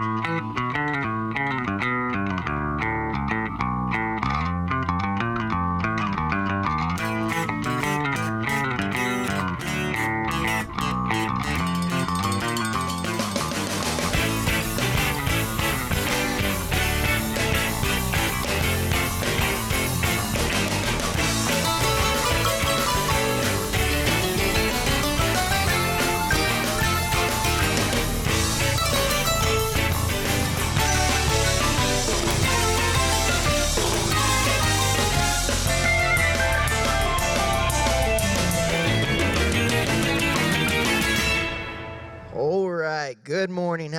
All 0.00 0.57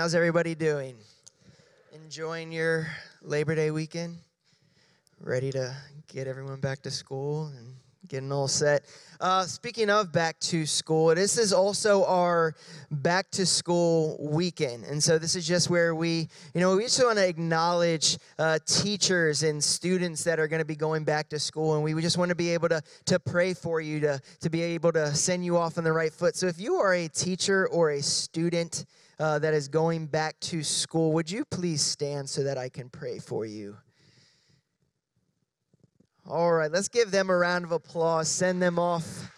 How's 0.09 0.15
everybody 0.15 0.55
doing? 0.55 0.95
Enjoying 1.93 2.51
your 2.51 2.87
Labor 3.21 3.53
Day 3.53 3.69
weekend? 3.69 4.17
Ready 5.19 5.51
to 5.51 5.75
get 6.11 6.25
everyone 6.25 6.59
back 6.59 6.81
to 6.81 6.89
school 6.89 7.51
and 7.55 7.75
getting 8.07 8.31
all 8.31 8.47
set? 8.47 8.85
Uh, 9.21 9.43
speaking 9.43 9.91
of 9.91 10.11
back 10.11 10.39
to 10.39 10.65
school, 10.65 11.13
this 11.13 11.37
is 11.37 11.53
also 11.53 12.05
our 12.05 12.55
back 12.89 13.29
to 13.29 13.45
school 13.45 14.17
weekend. 14.19 14.83
And 14.85 15.03
so 15.03 15.19
this 15.19 15.35
is 15.35 15.47
just 15.47 15.69
where 15.69 15.93
we, 15.93 16.27
you 16.55 16.61
know, 16.61 16.75
we 16.75 16.81
just 16.81 17.03
want 17.03 17.19
to 17.19 17.27
acknowledge 17.27 18.17
uh, 18.39 18.57
teachers 18.65 19.43
and 19.43 19.63
students 19.63 20.23
that 20.23 20.39
are 20.39 20.47
going 20.47 20.61
to 20.61 20.65
be 20.65 20.75
going 20.75 21.03
back 21.03 21.29
to 21.29 21.37
school. 21.37 21.75
And 21.75 21.83
we 21.83 22.01
just 22.01 22.17
want 22.17 22.29
to 22.29 22.35
be 22.35 22.49
able 22.49 22.69
to, 22.69 22.81
to 23.05 23.19
pray 23.19 23.53
for 23.53 23.79
you, 23.79 23.99
to, 23.99 24.19
to 24.41 24.49
be 24.49 24.63
able 24.63 24.91
to 24.93 25.13
send 25.13 25.45
you 25.45 25.55
off 25.55 25.77
on 25.77 25.83
the 25.83 25.93
right 25.93 26.11
foot. 26.11 26.35
So 26.35 26.47
if 26.47 26.59
you 26.59 26.77
are 26.77 26.95
a 26.95 27.07
teacher 27.07 27.67
or 27.67 27.91
a 27.91 28.01
student, 28.01 28.85
uh, 29.19 29.37
that 29.39 29.53
is 29.53 29.67
going 29.67 30.05
back 30.05 30.39
to 30.39 30.63
school, 30.63 31.11
would 31.13 31.29
you 31.29 31.43
please 31.45 31.81
stand 31.81 32.29
so 32.29 32.43
that 32.43 32.57
I 32.57 32.69
can 32.69 32.89
pray 32.89 33.19
for 33.19 33.45
you? 33.45 33.77
All 36.27 36.53
right, 36.53 36.71
let's 36.71 36.87
give 36.87 37.11
them 37.11 37.29
a 37.29 37.35
round 37.35 37.65
of 37.65 37.71
applause. 37.71 38.29
Send 38.29 38.61
them 38.61 38.77
off. 38.77 39.29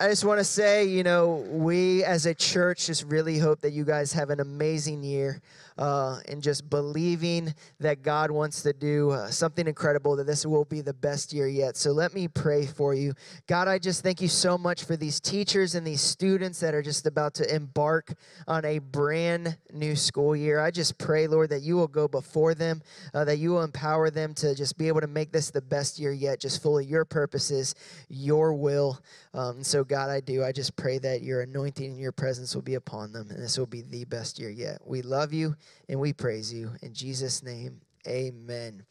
I 0.00 0.08
just 0.08 0.24
want 0.24 0.38
to 0.38 0.44
say, 0.44 0.84
you 0.84 1.02
know, 1.02 1.44
we 1.48 2.04
as 2.04 2.26
a 2.26 2.34
church 2.34 2.86
just 2.86 3.04
really 3.04 3.38
hope 3.38 3.60
that 3.62 3.72
you 3.72 3.84
guys 3.84 4.12
have 4.12 4.30
an 4.30 4.38
amazing 4.38 5.02
year 5.02 5.40
uh, 5.78 6.18
and 6.28 6.42
just 6.42 6.68
believing 6.68 7.54
that 7.78 8.02
God 8.02 8.30
wants 8.30 8.62
to 8.62 8.72
do 8.72 9.10
uh, 9.10 9.28
something 9.30 9.66
incredible, 9.66 10.16
that 10.16 10.26
this 10.26 10.44
will 10.44 10.64
be 10.64 10.80
the 10.80 10.92
best 10.92 11.32
year 11.32 11.46
yet. 11.46 11.76
So 11.76 11.92
let 11.92 12.12
me 12.12 12.26
pray 12.26 12.66
for 12.66 12.94
you. 12.94 13.14
God, 13.46 13.68
I 13.68 13.78
just 13.78 14.02
thank 14.02 14.20
you 14.20 14.28
so 14.28 14.58
much 14.58 14.84
for 14.84 14.96
these 14.96 15.20
teachers 15.20 15.76
and 15.76 15.86
these 15.86 16.00
students 16.00 16.58
that 16.60 16.74
are 16.74 16.82
just 16.82 17.06
about 17.06 17.34
to 17.34 17.54
embark 17.54 18.14
on 18.48 18.64
a 18.64 18.80
brand 18.80 19.56
new 19.72 19.94
school 19.94 20.34
year. 20.34 20.58
I 20.58 20.72
just 20.72 20.98
pray, 20.98 21.28
Lord, 21.28 21.50
that 21.50 21.62
you 21.62 21.76
will 21.76 21.88
go 21.88 22.08
before 22.08 22.54
them, 22.54 22.82
uh, 23.14 23.24
that 23.24 23.38
you 23.38 23.50
will 23.50 23.62
empower 23.62 24.10
them 24.10 24.34
to 24.34 24.56
just 24.56 24.76
be 24.76 24.88
able 24.88 25.00
to 25.00 25.06
make 25.06 25.30
this 25.30 25.50
the 25.50 25.62
best 25.62 25.98
year 26.00 26.12
yet, 26.12 26.40
just 26.40 26.60
full 26.60 26.78
of 26.78 26.86
your 26.86 27.04
purposes, 27.04 27.76
your 28.08 28.52
will. 28.52 28.98
Um, 29.32 29.62
so, 29.62 29.84
God, 29.84 30.10
I 30.10 30.20
do. 30.20 30.42
I 30.42 30.50
just 30.50 30.74
pray 30.74 30.98
that 30.98 31.22
your 31.22 31.42
anointing 31.42 31.92
and 31.92 32.00
your 32.00 32.12
presence 32.12 32.54
will 32.54 32.62
be 32.62 32.74
upon 32.74 33.12
them, 33.12 33.30
and 33.30 33.40
this 33.40 33.56
will 33.56 33.66
be 33.66 33.82
the 33.82 34.04
best 34.06 34.40
year 34.40 34.50
yet. 34.50 34.78
We 34.84 35.02
love 35.02 35.32
you 35.32 35.54
and 35.88 35.98
we 36.00 36.12
praise 36.12 36.52
you. 36.52 36.70
In 36.82 36.92
Jesus' 36.94 37.42
name, 37.42 37.80
amen. 38.06 38.84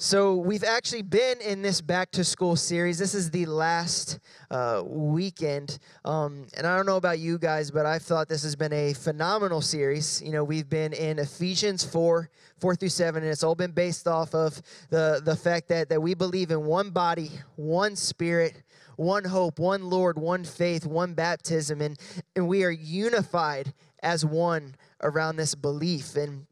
So, 0.00 0.36
we've 0.36 0.62
actually 0.62 1.02
been 1.02 1.40
in 1.40 1.60
this 1.60 1.80
back 1.80 2.12
to 2.12 2.22
school 2.22 2.54
series. 2.54 3.00
This 3.00 3.16
is 3.16 3.32
the 3.32 3.46
last 3.46 4.20
uh, 4.48 4.84
weekend. 4.86 5.80
Um, 6.04 6.46
and 6.56 6.68
I 6.68 6.76
don't 6.76 6.86
know 6.86 6.98
about 6.98 7.18
you 7.18 7.36
guys, 7.36 7.72
but 7.72 7.84
I've 7.84 8.02
thought 8.02 8.28
this 8.28 8.44
has 8.44 8.54
been 8.54 8.72
a 8.72 8.92
phenomenal 8.92 9.60
series. 9.60 10.22
You 10.22 10.30
know, 10.30 10.44
we've 10.44 10.68
been 10.68 10.92
in 10.92 11.18
Ephesians 11.18 11.82
4, 11.82 12.30
4 12.60 12.76
through 12.76 12.88
7, 12.90 13.24
and 13.24 13.32
it's 13.32 13.42
all 13.42 13.56
been 13.56 13.72
based 13.72 14.06
off 14.06 14.36
of 14.36 14.62
the, 14.88 15.20
the 15.24 15.34
fact 15.34 15.66
that, 15.70 15.88
that 15.88 16.00
we 16.00 16.14
believe 16.14 16.52
in 16.52 16.64
one 16.64 16.90
body, 16.90 17.32
one 17.56 17.96
spirit, 17.96 18.62
one 18.94 19.24
hope, 19.24 19.58
one 19.58 19.90
Lord, 19.90 20.16
one 20.16 20.44
faith, 20.44 20.86
one 20.86 21.14
baptism, 21.14 21.80
and, 21.80 21.98
and 22.36 22.46
we 22.46 22.62
are 22.62 22.70
unified 22.70 23.74
as 24.04 24.24
one 24.24 24.76
around 25.02 25.36
this 25.36 25.54
belief. 25.54 26.16
And 26.16 26.46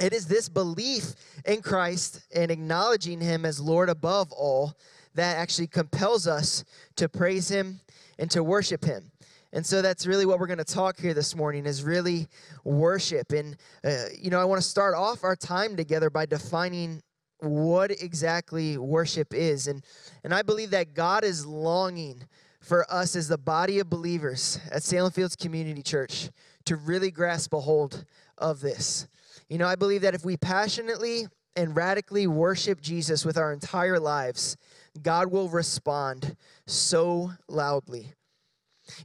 it 0.00 0.12
is 0.12 0.26
this 0.26 0.48
belief 0.48 1.14
in 1.44 1.62
Christ 1.62 2.22
and 2.34 2.50
acknowledging 2.50 3.20
Him 3.20 3.44
as 3.44 3.60
Lord 3.60 3.88
above 3.88 4.32
all 4.32 4.74
that 5.14 5.36
actually 5.36 5.66
compels 5.66 6.26
us 6.26 6.64
to 6.96 7.08
praise 7.08 7.48
Him 7.48 7.80
and 8.18 8.30
to 8.30 8.42
worship 8.42 8.84
Him. 8.84 9.12
And 9.52 9.64
so 9.64 9.82
that's 9.82 10.06
really 10.06 10.24
what 10.24 10.40
we're 10.40 10.46
going 10.46 10.58
to 10.58 10.64
talk 10.64 10.98
here 10.98 11.12
this 11.12 11.36
morning 11.36 11.66
is 11.66 11.84
really 11.84 12.26
worship. 12.64 13.32
And, 13.32 13.56
uh, 13.84 14.06
you 14.18 14.30
know, 14.30 14.40
I 14.40 14.44
want 14.44 14.62
to 14.62 14.66
start 14.66 14.94
off 14.94 15.24
our 15.24 15.36
time 15.36 15.76
together 15.76 16.08
by 16.08 16.24
defining 16.24 17.02
what 17.40 17.90
exactly 17.90 18.78
worship 18.78 19.34
is. 19.34 19.66
And, 19.66 19.84
and 20.24 20.32
I 20.32 20.42
believe 20.42 20.70
that 20.70 20.94
God 20.94 21.22
is 21.22 21.44
longing 21.44 22.24
for 22.60 22.90
us 22.90 23.14
as 23.14 23.28
the 23.28 23.36
body 23.36 23.78
of 23.80 23.90
believers 23.90 24.58
at 24.70 24.82
Salem 24.82 25.12
Fields 25.12 25.36
Community 25.36 25.82
Church 25.82 26.30
to 26.66 26.76
really 26.76 27.10
grasp 27.10 27.52
a 27.52 27.60
hold 27.60 28.04
of 28.38 28.60
this. 28.60 29.08
You 29.48 29.58
know, 29.58 29.66
I 29.66 29.76
believe 29.76 30.02
that 30.02 30.14
if 30.14 30.24
we 30.24 30.36
passionately 30.36 31.26
and 31.56 31.76
radically 31.76 32.26
worship 32.26 32.80
Jesus 32.80 33.24
with 33.24 33.36
our 33.36 33.52
entire 33.52 34.00
lives, 34.00 34.56
God 35.02 35.30
will 35.30 35.48
respond 35.48 36.36
so 36.66 37.32
loudly. 37.48 38.12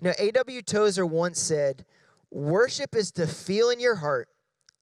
Know, 0.01 0.13
A.W. 0.18 0.62
Tozer 0.62 1.06
once 1.06 1.40
said, 1.40 1.85
Worship 2.31 2.95
is 2.95 3.12
to 3.13 3.28
feel 3.28 3.69
in 3.69 3.79
your 3.79 3.95
heart 3.95 4.28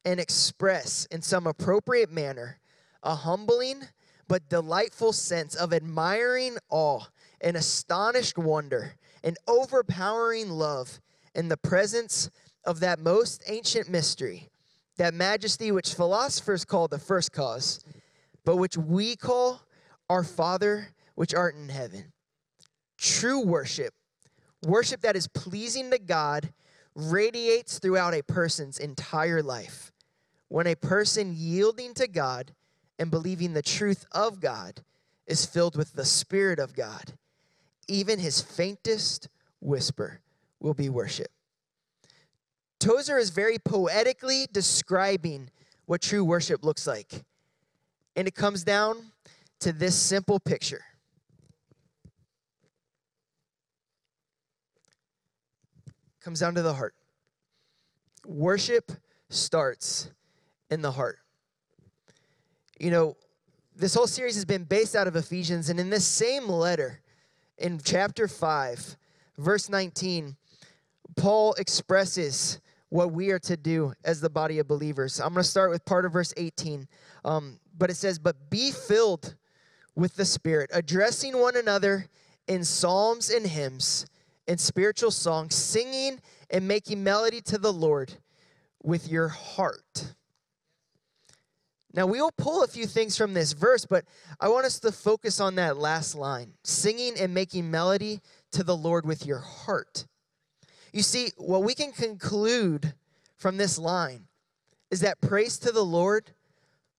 and 0.04 0.20
express 0.20 1.08
in 1.12 1.22
some 1.22 1.48
appropriate 1.48 2.12
manner 2.12 2.60
a 3.04 3.16
humbling 3.16 3.84
but 4.28 4.50
delightful 4.50 5.14
sense 5.14 5.54
of 5.56 5.74
admiring 5.74 6.58
awe 6.70 7.04
and 7.42 7.56
astonished 7.56 8.38
wonder 8.38 8.96
and 9.24 9.38
overpowering 9.48 10.50
love 10.50 11.00
in 11.36 11.50
the 11.50 11.58
presence 11.58 12.30
of 12.66 12.80
that 12.80 13.00
most 13.00 13.44
ancient 13.48 13.90
mystery, 13.90 14.50
that 14.98 15.14
majesty 15.14 15.72
which 15.72 15.94
philosophers 15.94 16.66
call 16.66 16.88
the 16.88 17.00
first 17.00 17.32
cause, 17.32 17.84
but 18.44 18.58
which 18.58 18.78
we 18.78 19.16
call 19.16 19.62
our 20.10 20.24
Father 20.24 20.90
which 21.16 21.34
art 21.34 21.56
in 21.56 21.70
heaven. 21.70 22.12
True 22.98 23.44
worship, 23.46 23.94
worship 24.64 25.02
that 25.02 25.16
is 25.16 25.28
pleasing 25.28 25.92
to 25.92 26.00
God, 26.00 26.54
radiates 26.96 27.80
throughout 27.80 28.14
a 28.14 28.24
person's 28.24 28.78
entire 28.78 29.44
life. 29.44 29.92
When 30.48 30.68
a 30.68 30.76
person 30.76 31.34
yielding 31.36 31.94
to 31.96 32.08
God 32.08 32.54
and 32.98 33.12
believing 33.12 33.54
the 33.54 33.62
truth 33.62 34.06
of 34.12 34.40
God 34.40 34.82
is 35.28 35.46
filled 35.46 35.76
with 35.76 35.94
the 35.94 36.06
Spirit 36.06 36.60
of 36.60 36.76
God, 36.76 37.14
even 37.88 38.20
his 38.20 38.42
faintest 38.42 39.28
whisper 39.60 40.22
will 40.60 40.74
be 40.74 40.90
worship. 40.90 41.35
Tozer 42.86 43.18
is 43.18 43.32
very 43.32 43.58
poetically 43.58 44.46
describing 44.52 45.50
what 45.88 46.04
true 46.04 46.24
worship 46.24 46.64
looks 46.64 46.86
like. 46.86 47.24
And 48.16 48.28
it 48.28 48.36
comes 48.36 48.64
down 48.64 48.98
to 49.62 49.74
this 49.74 49.96
simple 49.96 50.40
picture. 50.40 50.84
Comes 56.22 56.42
down 56.42 56.54
to 56.54 56.62
the 56.62 56.76
heart. 56.76 56.94
Worship 58.24 58.92
starts 59.30 60.12
in 60.70 60.84
the 60.84 60.92
heart. 60.92 61.18
You 62.80 62.92
know, 62.92 63.18
this 63.76 63.96
whole 63.96 64.06
series 64.06 64.36
has 64.36 64.46
been 64.46 64.64
based 64.64 64.96
out 64.96 65.08
of 65.08 65.16
Ephesians, 65.16 65.70
and 65.70 65.80
in 65.80 65.90
this 65.90 66.06
same 66.06 66.48
letter, 66.48 67.02
in 67.58 67.80
chapter 67.84 68.28
5, 68.28 68.96
verse 69.40 69.70
19, 69.70 70.36
Paul 71.16 71.54
expresses 71.54 72.60
what 72.90 73.12
we 73.12 73.32
are 73.32 73.40
to 73.40 73.58
do 73.58 73.94
as 74.04 74.22
the 74.22 74.30
body 74.30 74.60
of 74.60 74.68
believers. 74.68 75.20
I'm 75.20 75.34
going 75.34 75.44
to 75.44 75.50
start 75.50 75.72
with 75.72 75.86
part 75.86 76.06
of 76.06 76.14
verse 76.14 76.34
18. 76.38 76.88
Um, 77.24 77.60
but 77.78 77.90
it 77.90 77.96
says, 77.96 78.20
But 78.20 78.50
be 78.50 78.72
filled 78.72 79.36
with 79.96 80.16
the 80.16 80.26
Spirit, 80.26 80.70
addressing 80.74 81.38
one 81.38 81.56
another 81.56 82.08
in 82.48 82.64
psalms 82.64 83.30
and 83.30 83.48
hymns 83.48 84.06
and 84.48 84.60
spiritual 84.60 85.12
songs, 85.12 85.56
singing 85.56 86.20
and 86.50 86.68
making 86.68 87.04
melody 87.04 87.42
to 87.42 87.58
the 87.58 87.74
Lord 87.74 88.14
with 88.84 89.10
your 89.10 89.30
heart. 89.30 90.14
Now, 91.94 92.06
we 92.06 92.20
will 92.20 92.34
pull 92.38 92.64
a 92.64 92.68
few 92.68 92.86
things 92.86 93.18
from 93.18 93.34
this 93.34 93.54
verse, 93.54 93.86
but 93.86 94.04
I 94.40 94.50
want 94.50 94.66
us 94.66 94.80
to 94.82 94.92
focus 94.92 95.40
on 95.40 95.56
that 95.56 95.78
last 95.78 96.14
line 96.14 96.54
singing 96.64 97.14
and 97.18 97.34
making 97.34 97.72
melody 97.72 98.20
to 98.52 98.64
the 98.64 98.76
Lord 98.76 99.06
with 99.06 99.26
your 99.26 99.40
heart. 99.40 100.06
You 100.96 101.02
see, 101.02 101.32
what 101.36 101.64
we 101.64 101.74
can 101.74 101.92
conclude 101.92 102.94
from 103.36 103.58
this 103.58 103.78
line 103.78 104.28
is 104.90 105.02
that 105.02 105.20
praise 105.20 105.58
to 105.60 105.74
the 105.74 105.84
Lord 105.84 106.32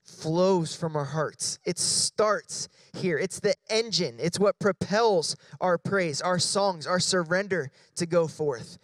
flows 0.04 0.76
from 0.76 0.96
our 0.96 1.06
hearts. 1.06 1.58
It 1.64 1.78
starts 1.78 2.68
here. 2.92 3.16
It's 3.16 3.40
the 3.40 3.54
engine, 3.70 4.16
it's 4.18 4.38
what 4.38 4.58
propels 4.58 5.34
our 5.62 5.78
praise, 5.78 6.20
our 6.20 6.38
songs, 6.38 6.86
our 6.86 7.00
surrender 7.00 7.70
to 7.94 8.04
go 8.04 8.28
forth. 8.28 8.76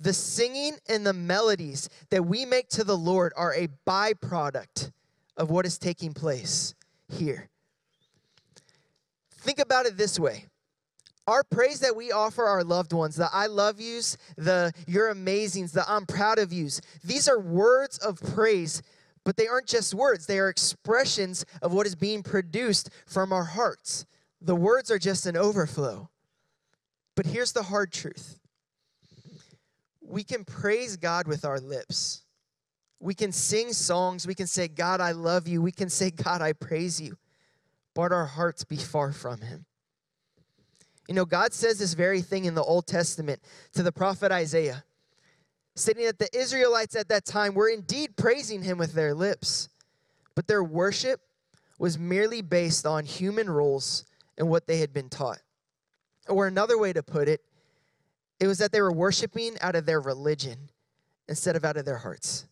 The 0.00 0.12
singing 0.12 0.76
and 0.86 1.06
the 1.06 1.14
melodies 1.14 1.88
that 2.10 2.26
we 2.26 2.44
make 2.44 2.68
to 2.68 2.84
the 2.84 2.96
Lord 2.96 3.32
are 3.36 3.54
a 3.54 3.68
byproduct 3.86 4.92
of 5.38 5.48
what 5.48 5.64
is 5.64 5.78
taking 5.78 6.12
place 6.12 6.74
here. 7.10 7.48
Think 9.30 9.60
about 9.60 9.86
it 9.86 9.96
this 9.96 10.20
way. 10.20 10.44
Our 11.28 11.44
praise 11.44 11.78
that 11.80 11.94
we 11.94 12.10
offer 12.10 12.44
our 12.44 12.64
loved 12.64 12.92
ones, 12.92 13.14
the 13.14 13.28
I 13.32 13.46
love 13.46 13.80
yous, 13.80 14.16
the 14.36 14.72
you're 14.86 15.14
amazings, 15.14 15.72
the 15.72 15.84
I'm 15.88 16.06
proud 16.06 16.38
of 16.38 16.52
yous, 16.52 16.80
these 17.04 17.28
are 17.28 17.38
words 17.38 17.98
of 17.98 18.18
praise 18.34 18.82
but 19.28 19.36
they 19.36 19.46
aren't 19.46 19.66
just 19.66 19.92
words, 19.92 20.24
they 20.24 20.38
are 20.38 20.48
expressions 20.48 21.44
of 21.60 21.74
what 21.74 21.86
is 21.86 21.94
being 21.94 22.22
produced 22.22 22.88
from 23.06 23.30
our 23.30 23.44
hearts. 23.44 24.06
The 24.40 24.56
words 24.56 24.90
are 24.90 24.98
just 24.98 25.26
an 25.26 25.36
overflow. 25.36 26.08
But 27.14 27.26
here's 27.26 27.52
the 27.52 27.64
hard 27.64 27.92
truth 27.92 28.40
we 30.00 30.24
can 30.24 30.46
praise 30.46 30.96
God 30.96 31.26
with 31.26 31.44
our 31.44 31.60
lips. 31.60 32.22
We 33.00 33.12
can 33.12 33.30
sing 33.30 33.74
songs. 33.74 34.26
We 34.26 34.34
can 34.34 34.46
say, 34.46 34.66
God, 34.66 35.02
I 35.02 35.12
love 35.12 35.46
you. 35.46 35.60
We 35.60 35.72
can 35.72 35.90
say, 35.90 36.10
God, 36.10 36.40
I 36.40 36.54
praise 36.54 36.98
you. 36.98 37.18
But 37.94 38.12
our 38.12 38.24
hearts 38.24 38.64
be 38.64 38.76
far 38.76 39.12
from 39.12 39.42
Him. 39.42 39.66
You 41.08 41.14
know, 41.14 41.24
God 41.24 41.54
says 41.54 41.78
this 41.78 41.94
very 41.94 42.20
thing 42.20 42.44
in 42.44 42.54
the 42.54 42.62
Old 42.62 42.86
Testament 42.86 43.40
to 43.72 43.82
the 43.82 43.90
prophet 43.90 44.30
Isaiah 44.30 44.84
stating 45.78 46.04
that 46.06 46.18
the 46.18 46.36
Israelites 46.36 46.96
at 46.96 47.08
that 47.08 47.24
time 47.24 47.54
were 47.54 47.68
indeed 47.68 48.16
praising 48.16 48.62
him 48.62 48.78
with 48.78 48.92
their 48.92 49.14
lips, 49.14 49.68
but 50.34 50.46
their 50.46 50.62
worship 50.62 51.20
was 51.78 51.98
merely 51.98 52.42
based 52.42 52.84
on 52.84 53.04
human 53.04 53.48
rules 53.48 54.04
and 54.36 54.48
what 54.48 54.66
they 54.66 54.78
had 54.78 54.92
been 54.92 55.08
taught. 55.08 55.38
Or 56.28 56.46
another 56.46 56.76
way 56.78 56.92
to 56.92 57.02
put 57.02 57.28
it, 57.28 57.40
it 58.40 58.46
was 58.46 58.58
that 58.58 58.72
they 58.72 58.80
were 58.80 58.92
worshiping 58.92 59.56
out 59.60 59.76
of 59.76 59.86
their 59.86 60.00
religion 60.00 60.68
instead 61.28 61.56
of 61.56 61.64
out 61.64 61.76
of 61.76 61.84
their 61.84 61.98
hearts. 61.98 62.46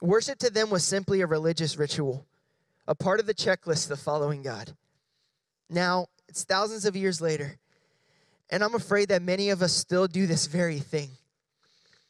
Worship 0.00 0.38
to 0.40 0.50
them 0.50 0.70
was 0.70 0.84
simply 0.84 1.22
a 1.22 1.26
religious 1.26 1.76
ritual, 1.76 2.26
a 2.86 2.94
part 2.94 3.20
of 3.20 3.26
the 3.26 3.34
checklist 3.34 3.90
of 3.90 3.98
following 3.98 4.42
God. 4.42 4.74
Now, 5.70 6.06
it's 6.28 6.44
thousands 6.44 6.84
of 6.84 6.94
years 6.94 7.20
later, 7.20 7.58
and 8.50 8.62
I'm 8.62 8.74
afraid 8.74 9.08
that 9.08 9.22
many 9.22 9.50
of 9.50 9.62
us 9.62 9.72
still 9.72 10.06
do 10.06 10.26
this 10.26 10.46
very 10.46 10.78
thing. 10.78 11.10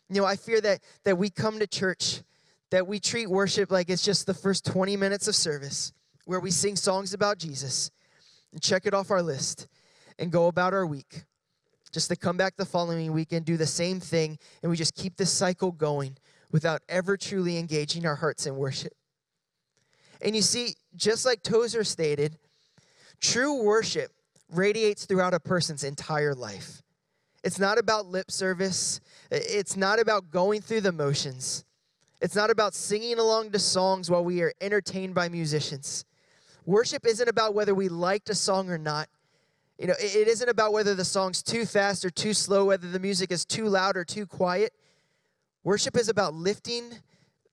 You 0.08 0.20
know, 0.20 0.26
I 0.26 0.36
fear 0.36 0.60
that 0.60 0.80
that 1.04 1.16
we 1.16 1.30
come 1.30 1.58
to 1.58 1.66
church, 1.66 2.22
that 2.70 2.86
we 2.86 3.00
treat 3.00 3.28
worship 3.28 3.70
like 3.70 3.88
it's 3.90 4.04
just 4.04 4.26
the 4.26 4.34
first 4.34 4.64
20 4.66 4.96
minutes 4.96 5.28
of 5.28 5.34
service 5.34 5.92
where 6.24 6.40
we 6.40 6.50
sing 6.50 6.76
songs 6.76 7.14
about 7.14 7.38
Jesus 7.38 7.90
and 8.52 8.62
check 8.62 8.86
it 8.86 8.94
off 8.94 9.10
our 9.10 9.22
list 9.22 9.66
and 10.18 10.30
go 10.30 10.46
about 10.46 10.72
our 10.72 10.86
week. 10.86 11.24
Just 11.92 12.08
to 12.08 12.16
come 12.16 12.36
back 12.36 12.56
the 12.56 12.64
following 12.64 13.12
week 13.12 13.32
and 13.32 13.44
do 13.44 13.56
the 13.56 13.66
same 13.66 14.00
thing, 14.00 14.38
and 14.62 14.70
we 14.70 14.76
just 14.76 14.94
keep 14.94 15.16
this 15.16 15.30
cycle 15.30 15.70
going 15.70 16.16
without 16.50 16.82
ever 16.88 17.16
truly 17.16 17.58
engaging 17.58 18.04
our 18.06 18.16
hearts 18.16 18.46
in 18.46 18.56
worship. 18.56 18.92
And 20.20 20.34
you 20.34 20.42
see, 20.42 20.74
just 20.96 21.26
like 21.26 21.42
Tozer 21.42 21.84
stated, 21.84 22.38
true 23.20 23.62
worship 23.62 24.10
radiates 24.50 25.06
throughout 25.06 25.34
a 25.34 25.40
person's 25.40 25.84
entire 25.84 26.34
life. 26.34 26.82
It's 27.42 27.58
not 27.58 27.78
about 27.78 28.06
lip 28.06 28.30
service. 28.30 29.00
It's 29.30 29.76
not 29.76 30.00
about 30.00 30.30
going 30.30 30.62
through 30.62 30.80
the 30.80 30.92
motions. 30.92 31.64
It's 32.20 32.34
not 32.34 32.50
about 32.50 32.74
singing 32.74 33.18
along 33.18 33.50
to 33.50 33.58
songs 33.58 34.10
while 34.10 34.24
we 34.24 34.40
are 34.40 34.52
entertained 34.60 35.14
by 35.14 35.28
musicians. 35.28 36.04
Worship 36.64 37.06
isn't 37.06 37.28
about 37.28 37.54
whether 37.54 37.74
we 37.74 37.88
liked 37.88 38.30
a 38.30 38.34
song 38.34 38.70
or 38.70 38.78
not. 38.78 39.08
You 39.78 39.88
know, 39.88 39.94
it 39.98 40.28
isn't 40.28 40.48
about 40.48 40.72
whether 40.72 40.94
the 40.94 41.04
song's 41.04 41.42
too 41.42 41.66
fast 41.66 42.04
or 42.04 42.10
too 42.10 42.32
slow, 42.32 42.66
whether 42.66 42.88
the 42.88 43.00
music 43.00 43.30
is 43.30 43.44
too 43.44 43.66
loud 43.66 43.96
or 43.96 44.04
too 44.04 44.24
quiet. 44.24 44.72
Worship 45.64 45.96
is 45.96 46.08
about 46.08 46.32
lifting 46.32 46.84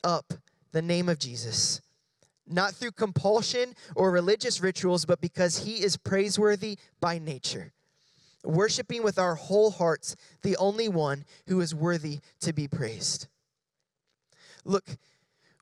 up 0.04 0.34
the 0.72 0.82
name 0.82 1.10
of 1.10 1.20
Jesus, 1.20 1.82
not 2.48 2.74
through 2.74 2.92
compulsion 2.92 3.76
or 3.96 4.12
religious 4.12 4.62
rituals, 4.62 5.06
but 5.06 5.22
because 5.22 5.66
he 5.66 5.84
is 5.84 5.98
praiseworthy 5.98 6.78
by 7.00 7.18
nature 7.18 7.74
worshiping 8.44 9.04
with 9.04 9.20
our 9.20 9.36
whole 9.36 9.72
hearts 9.72 10.16
the 10.42 10.58
only 10.58 10.90
one 10.90 11.26
who 11.48 11.62
is 11.62 11.76
worthy 11.76 12.20
to 12.40 12.54
be 12.54 12.68
praised. 12.68 13.28
Look, 14.66 14.98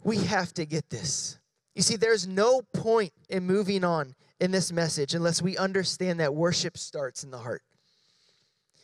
we 0.03 0.17
have 0.17 0.53
to 0.53 0.65
get 0.65 0.89
this. 0.89 1.39
You 1.75 1.81
see, 1.81 1.95
there's 1.95 2.27
no 2.27 2.61
point 2.73 3.13
in 3.29 3.45
moving 3.45 3.83
on 3.83 4.15
in 4.39 4.51
this 4.51 4.71
message 4.71 5.13
unless 5.13 5.41
we 5.41 5.57
understand 5.57 6.19
that 6.19 6.33
worship 6.33 6.77
starts 6.77 7.23
in 7.23 7.31
the 7.31 7.37
heart. 7.37 7.61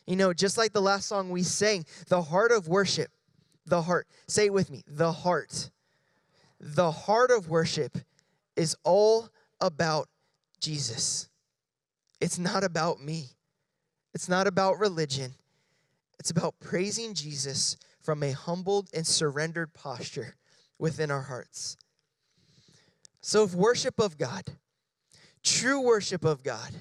You 0.06 0.16
know, 0.16 0.34
just 0.34 0.58
like 0.58 0.72
the 0.72 0.82
last 0.82 1.08
song 1.08 1.30
we 1.30 1.44
sang, 1.44 1.86
the 2.08 2.22
heart 2.22 2.52
of 2.52 2.68
worship, 2.68 3.10
the 3.66 3.82
heart. 3.82 4.08
Say 4.28 4.46
it 4.46 4.54
with 4.54 4.70
me 4.70 4.84
the 4.88 5.12
heart. 5.12 5.72
The 6.60 6.92
heart 6.92 7.32
of 7.32 7.50
worship 7.50 7.98
is 8.56 8.76
all 8.84 9.30
about 9.60 10.08
Jesus. 10.60 11.30
It's 12.22 12.40
not 12.40 12.64
about 12.64 13.02
me. 13.02 13.36
It's 14.16 14.30
not 14.30 14.48
about 14.48 14.80
religion, 14.80 15.34
it's 16.20 16.32
about 16.32 16.56
praising 16.62 17.14
Jesus 17.14 17.76
from 18.02 18.24
a 18.24 18.32
humbled 18.32 18.90
and 18.94 19.06
surrendered 19.06 19.74
posture 19.74 20.36
within 20.80 21.12
our 21.12 21.24
hearts. 21.24 21.76
So, 23.20 23.44
if 23.44 23.54
worship 23.54 24.00
of 24.00 24.18
God, 24.18 24.44
true 25.44 25.82
worship 25.82 26.24
of 26.24 26.44
God, 26.44 26.72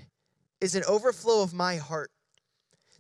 is 0.61 0.77
an 0.77 0.85
overflow 0.89 1.43
of 1.43 1.53
my 1.53 1.77
heart, 1.77 2.13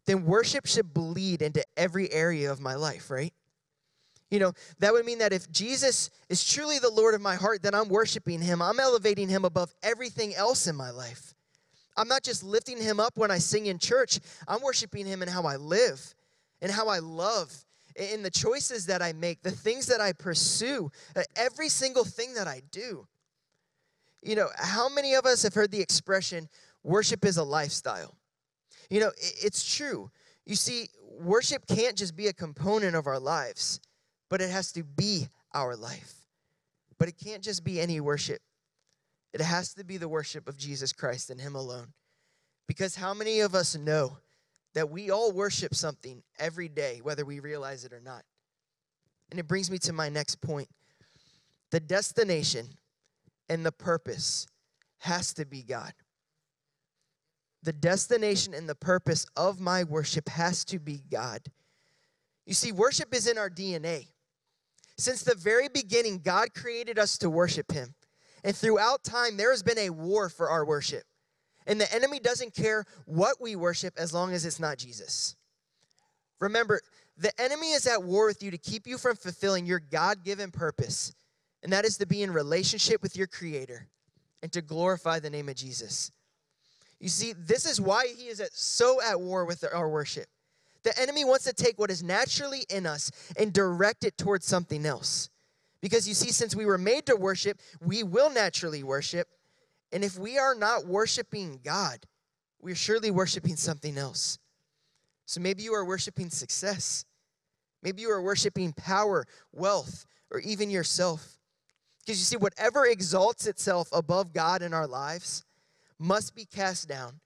then 0.06 0.24
worship 0.24 0.66
should 0.66 0.92
bleed 0.92 1.40
into 1.40 1.64
every 1.76 2.12
area 2.12 2.50
of 2.50 2.60
my 2.60 2.74
life, 2.74 3.10
right? 3.10 3.32
You 4.34 4.40
know, 4.40 4.52
that 4.80 4.92
would 4.92 5.06
mean 5.06 5.18
that 5.18 5.32
if 5.32 5.48
Jesus 5.52 6.10
is 6.28 6.44
truly 6.44 6.80
the 6.80 6.90
Lord 6.90 7.14
of 7.14 7.20
my 7.20 7.36
heart, 7.36 7.62
then 7.62 7.72
I'm 7.72 7.88
worshiping 7.88 8.40
him. 8.40 8.60
I'm 8.60 8.80
elevating 8.80 9.28
him 9.28 9.44
above 9.44 9.72
everything 9.80 10.34
else 10.34 10.66
in 10.66 10.74
my 10.74 10.90
life. 10.90 11.36
I'm 11.96 12.08
not 12.08 12.24
just 12.24 12.42
lifting 12.42 12.82
him 12.82 12.98
up 12.98 13.16
when 13.16 13.30
I 13.30 13.38
sing 13.38 13.66
in 13.66 13.78
church, 13.78 14.18
I'm 14.48 14.60
worshiping 14.60 15.06
him 15.06 15.22
in 15.22 15.28
how 15.28 15.44
I 15.44 15.54
live 15.54 16.16
and 16.60 16.72
how 16.72 16.88
I 16.88 16.98
love, 16.98 17.54
in 17.94 18.24
the 18.24 18.30
choices 18.30 18.86
that 18.86 19.02
I 19.02 19.12
make, 19.12 19.44
the 19.44 19.52
things 19.52 19.86
that 19.86 20.00
I 20.00 20.12
pursue, 20.12 20.90
uh, 21.14 21.22
every 21.36 21.68
single 21.68 22.02
thing 22.02 22.34
that 22.34 22.48
I 22.48 22.60
do. 22.72 23.06
You 24.20 24.34
know, 24.34 24.48
how 24.56 24.88
many 24.88 25.14
of 25.14 25.26
us 25.26 25.44
have 25.44 25.54
heard 25.54 25.70
the 25.70 25.80
expression, 25.80 26.48
worship 26.82 27.24
is 27.24 27.36
a 27.36 27.44
lifestyle? 27.44 28.16
You 28.90 28.98
know, 28.98 29.12
it's 29.16 29.62
true. 29.76 30.10
You 30.44 30.56
see, 30.56 30.88
worship 31.20 31.68
can't 31.68 31.96
just 31.96 32.16
be 32.16 32.26
a 32.26 32.32
component 32.32 32.96
of 32.96 33.06
our 33.06 33.20
lives, 33.20 33.78
but 34.28 34.40
it 34.40 34.50
has 34.50 34.72
to 34.72 34.82
be 34.82 35.28
our 35.52 35.76
life. 35.76 36.14
But 36.98 37.08
it 37.08 37.18
can't 37.22 37.42
just 37.42 37.64
be 37.64 37.80
any 37.80 38.00
worship. 38.00 38.40
It 39.32 39.40
has 39.40 39.74
to 39.74 39.84
be 39.84 39.96
the 39.96 40.08
worship 40.08 40.48
of 40.48 40.56
Jesus 40.56 40.92
Christ 40.92 41.30
and 41.30 41.40
Him 41.40 41.56
alone. 41.56 41.92
Because 42.66 42.94
how 42.94 43.14
many 43.14 43.40
of 43.40 43.54
us 43.54 43.76
know 43.76 44.18
that 44.74 44.90
we 44.90 45.10
all 45.10 45.32
worship 45.32 45.74
something 45.74 46.22
every 46.38 46.68
day, 46.68 47.00
whether 47.02 47.24
we 47.24 47.40
realize 47.40 47.84
it 47.84 47.92
or 47.92 48.00
not? 48.00 48.22
And 49.30 49.40
it 49.40 49.48
brings 49.48 49.70
me 49.70 49.78
to 49.78 49.92
my 49.92 50.08
next 50.08 50.40
point. 50.40 50.68
The 51.70 51.80
destination 51.80 52.68
and 53.48 53.66
the 53.66 53.72
purpose 53.72 54.46
has 54.98 55.34
to 55.34 55.44
be 55.44 55.62
God. 55.62 55.92
The 57.62 57.72
destination 57.72 58.54
and 58.54 58.68
the 58.68 58.74
purpose 58.74 59.26
of 59.36 59.58
my 59.58 59.84
worship 59.84 60.28
has 60.28 60.64
to 60.66 60.78
be 60.78 61.02
God. 61.10 61.40
You 62.46 62.54
see, 62.54 62.72
worship 62.72 63.14
is 63.14 63.26
in 63.26 63.38
our 63.38 63.50
DNA. 63.50 64.06
Since 64.96 65.22
the 65.22 65.34
very 65.34 65.68
beginning, 65.68 66.18
God 66.18 66.54
created 66.54 66.98
us 66.98 67.18
to 67.18 67.30
worship 67.30 67.72
Him. 67.72 67.94
And 68.44 68.54
throughout 68.54 69.02
time, 69.02 69.36
there 69.36 69.50
has 69.50 69.62
been 69.62 69.78
a 69.78 69.90
war 69.90 70.28
for 70.28 70.50
our 70.50 70.64
worship. 70.64 71.04
And 71.66 71.80
the 71.80 71.92
enemy 71.94 72.20
doesn't 72.20 72.54
care 72.54 72.84
what 73.06 73.40
we 73.40 73.56
worship 73.56 73.94
as 73.96 74.12
long 74.12 74.32
as 74.32 74.44
it's 74.44 74.60
not 74.60 74.78
Jesus. 74.78 75.34
Remember, 76.40 76.80
the 77.16 77.32
enemy 77.40 77.72
is 77.72 77.86
at 77.86 78.02
war 78.02 78.26
with 78.26 78.42
you 78.42 78.50
to 78.50 78.58
keep 78.58 78.86
you 78.86 78.98
from 78.98 79.16
fulfilling 79.16 79.66
your 79.66 79.80
God 79.80 80.24
given 80.24 80.50
purpose, 80.50 81.14
and 81.62 81.72
that 81.72 81.84
is 81.84 81.96
to 81.98 82.06
be 82.06 82.22
in 82.22 82.32
relationship 82.32 83.02
with 83.02 83.16
your 83.16 83.26
Creator 83.26 83.86
and 84.42 84.52
to 84.52 84.60
glorify 84.60 85.20
the 85.20 85.30
name 85.30 85.48
of 85.48 85.54
Jesus. 85.54 86.12
You 87.00 87.08
see, 87.08 87.32
this 87.32 87.66
is 87.66 87.80
why 87.80 88.06
he 88.06 88.28
is 88.28 88.40
at, 88.40 88.52
so 88.52 89.00
at 89.02 89.20
war 89.20 89.44
with 89.44 89.64
our 89.72 89.88
worship. 89.88 90.26
The 90.84 90.98
enemy 91.00 91.24
wants 91.24 91.44
to 91.44 91.52
take 91.52 91.78
what 91.78 91.90
is 91.90 92.02
naturally 92.02 92.64
in 92.70 92.86
us 92.86 93.10
and 93.36 93.52
direct 93.52 94.04
it 94.04 94.16
towards 94.16 94.46
something 94.46 94.86
else. 94.86 95.30
Because 95.80 96.06
you 96.06 96.14
see, 96.14 96.30
since 96.30 96.54
we 96.54 96.64
were 96.64 96.78
made 96.78 97.06
to 97.06 97.16
worship, 97.16 97.60
we 97.80 98.02
will 98.02 98.30
naturally 98.30 98.82
worship. 98.82 99.28
And 99.92 100.04
if 100.04 100.18
we 100.18 100.38
are 100.38 100.54
not 100.54 100.86
worshiping 100.86 101.60
God, 101.62 102.06
we're 102.60 102.74
surely 102.74 103.10
worshiping 103.10 103.56
something 103.56 103.98
else. 103.98 104.38
So 105.26 105.40
maybe 105.40 105.62
you 105.62 105.74
are 105.74 105.84
worshiping 105.84 106.30
success. 106.30 107.04
Maybe 107.82 108.02
you 108.02 108.10
are 108.10 108.22
worshiping 108.22 108.72
power, 108.72 109.26
wealth, 109.52 110.06
or 110.30 110.40
even 110.40 110.70
yourself. 110.70 111.38
Because 112.00 112.18
you 112.18 112.24
see, 112.24 112.36
whatever 112.36 112.86
exalts 112.86 113.46
itself 113.46 113.88
above 113.92 114.32
God 114.32 114.62
in 114.62 114.74
our 114.74 114.86
lives 114.86 115.44
must 115.98 116.34
be 116.34 116.44
cast 116.44 116.88
down, 116.88 117.20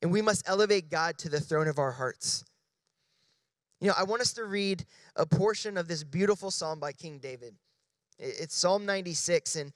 and 0.00 0.12
we 0.12 0.22
must 0.22 0.48
elevate 0.48 0.90
God 0.90 1.18
to 1.18 1.28
the 1.28 1.40
throne 1.40 1.66
of 1.66 1.78
our 1.78 1.92
hearts. 1.92 2.44
You 3.82 3.88
know, 3.88 3.94
I 3.98 4.04
want 4.04 4.22
us 4.22 4.32
to 4.34 4.44
read 4.44 4.86
a 5.16 5.26
portion 5.26 5.76
of 5.76 5.88
this 5.88 6.04
beautiful 6.04 6.52
psalm 6.52 6.78
by 6.78 6.92
King 6.92 7.18
David. 7.18 7.52
It's 8.16 8.54
Psalm 8.54 8.86
96, 8.86 9.56
and 9.56 9.72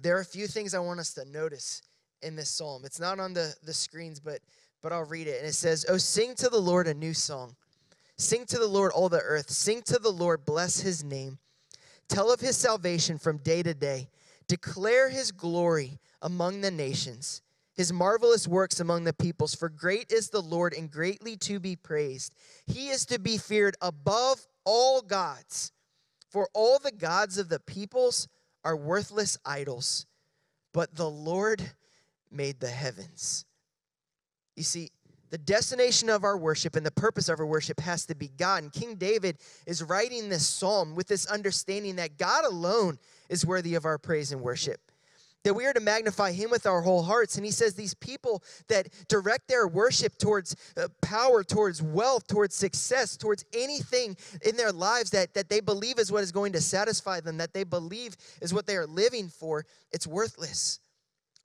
there 0.00 0.16
are 0.16 0.20
a 0.20 0.24
few 0.24 0.46
things 0.46 0.74
I 0.74 0.78
want 0.78 1.00
us 1.00 1.12
to 1.14 1.24
notice 1.24 1.82
in 2.22 2.36
this 2.36 2.50
psalm. 2.50 2.82
It's 2.84 3.00
not 3.00 3.18
on 3.18 3.32
the, 3.34 3.52
the 3.64 3.74
screens, 3.74 4.20
but 4.20 4.38
but 4.80 4.92
I'll 4.92 5.02
read 5.02 5.26
it. 5.26 5.40
And 5.40 5.48
it 5.48 5.54
says, 5.54 5.86
Oh, 5.88 5.96
sing 5.96 6.36
to 6.36 6.48
the 6.48 6.60
Lord 6.60 6.86
a 6.86 6.94
new 6.94 7.14
song. 7.14 7.56
Sing 8.16 8.46
to 8.46 8.58
the 8.58 8.68
Lord 8.68 8.92
all 8.92 9.08
the 9.08 9.22
earth. 9.22 9.50
Sing 9.50 9.82
to 9.86 9.98
the 9.98 10.12
Lord, 10.12 10.44
bless 10.44 10.78
his 10.78 11.02
name. 11.02 11.38
Tell 12.08 12.32
of 12.32 12.38
his 12.38 12.56
salvation 12.56 13.18
from 13.18 13.38
day 13.38 13.64
to 13.64 13.74
day. 13.74 14.08
Declare 14.46 15.08
his 15.08 15.32
glory 15.32 15.98
among 16.22 16.60
the 16.60 16.70
nations, 16.70 17.42
his 17.78 17.92
marvelous 17.92 18.48
works 18.48 18.80
among 18.80 19.04
the 19.04 19.12
peoples. 19.12 19.54
For 19.54 19.68
great 19.68 20.10
is 20.10 20.30
the 20.30 20.42
Lord 20.42 20.74
and 20.74 20.90
greatly 20.90 21.36
to 21.36 21.60
be 21.60 21.76
praised. 21.76 22.34
He 22.66 22.88
is 22.88 23.06
to 23.06 23.20
be 23.20 23.38
feared 23.38 23.76
above 23.80 24.44
all 24.64 25.00
gods. 25.00 25.70
For 26.28 26.48
all 26.54 26.80
the 26.80 26.90
gods 26.90 27.38
of 27.38 27.48
the 27.48 27.60
peoples 27.60 28.26
are 28.64 28.76
worthless 28.76 29.38
idols, 29.46 30.06
but 30.74 30.96
the 30.96 31.08
Lord 31.08 31.62
made 32.32 32.58
the 32.58 32.66
heavens. 32.66 33.44
You 34.56 34.64
see, 34.64 34.90
the 35.30 35.38
destination 35.38 36.10
of 36.10 36.24
our 36.24 36.36
worship 36.36 36.74
and 36.74 36.84
the 36.84 36.90
purpose 36.90 37.28
of 37.28 37.38
our 37.38 37.46
worship 37.46 37.78
has 37.78 38.06
to 38.06 38.16
be 38.16 38.32
God. 38.36 38.64
And 38.64 38.72
King 38.72 38.96
David 38.96 39.38
is 39.68 39.84
writing 39.84 40.28
this 40.28 40.48
psalm 40.48 40.96
with 40.96 41.06
this 41.06 41.26
understanding 41.26 41.94
that 41.96 42.18
God 42.18 42.44
alone 42.44 42.98
is 43.28 43.46
worthy 43.46 43.76
of 43.76 43.84
our 43.84 43.98
praise 43.98 44.32
and 44.32 44.40
worship. 44.40 44.80
That 45.44 45.54
we 45.54 45.66
are 45.66 45.72
to 45.72 45.80
magnify 45.80 46.32
him 46.32 46.50
with 46.50 46.66
our 46.66 46.82
whole 46.82 47.02
hearts. 47.02 47.36
And 47.36 47.44
he 47.44 47.52
says 47.52 47.74
these 47.74 47.94
people 47.94 48.42
that 48.68 48.88
direct 49.08 49.48
their 49.48 49.68
worship 49.68 50.18
towards 50.18 50.56
uh, 50.76 50.88
power, 51.00 51.44
towards 51.44 51.80
wealth, 51.80 52.26
towards 52.26 52.54
success, 52.54 53.16
towards 53.16 53.44
anything 53.54 54.16
in 54.42 54.56
their 54.56 54.72
lives 54.72 55.10
that, 55.10 55.34
that 55.34 55.48
they 55.48 55.60
believe 55.60 55.98
is 55.98 56.10
what 56.10 56.22
is 56.22 56.32
going 56.32 56.52
to 56.52 56.60
satisfy 56.60 57.20
them, 57.20 57.36
that 57.38 57.54
they 57.54 57.64
believe 57.64 58.16
is 58.42 58.52
what 58.52 58.66
they 58.66 58.76
are 58.76 58.86
living 58.86 59.28
for, 59.28 59.64
it's 59.92 60.06
worthless. 60.06 60.80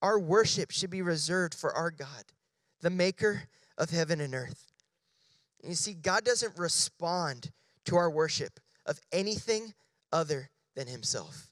Our 0.02 0.20
worship 0.20 0.72
should 0.72 0.90
be 0.90 1.02
reserved 1.02 1.54
for 1.54 1.74
our 1.74 1.90
God, 1.90 2.26
the 2.82 2.90
maker 2.90 3.44
of 3.78 3.90
heaven 3.90 4.20
and 4.20 4.36
earth. 4.36 4.72
You 5.64 5.76
see, 5.76 5.94
God 5.94 6.26
doesn't 6.26 6.58
respond 6.58 7.52
to 7.86 7.96
our 7.96 8.10
worship 8.10 8.60
of 8.86 9.00
anything 9.12 9.74
other 10.12 10.50
than 10.76 10.88
himself. 10.88 11.50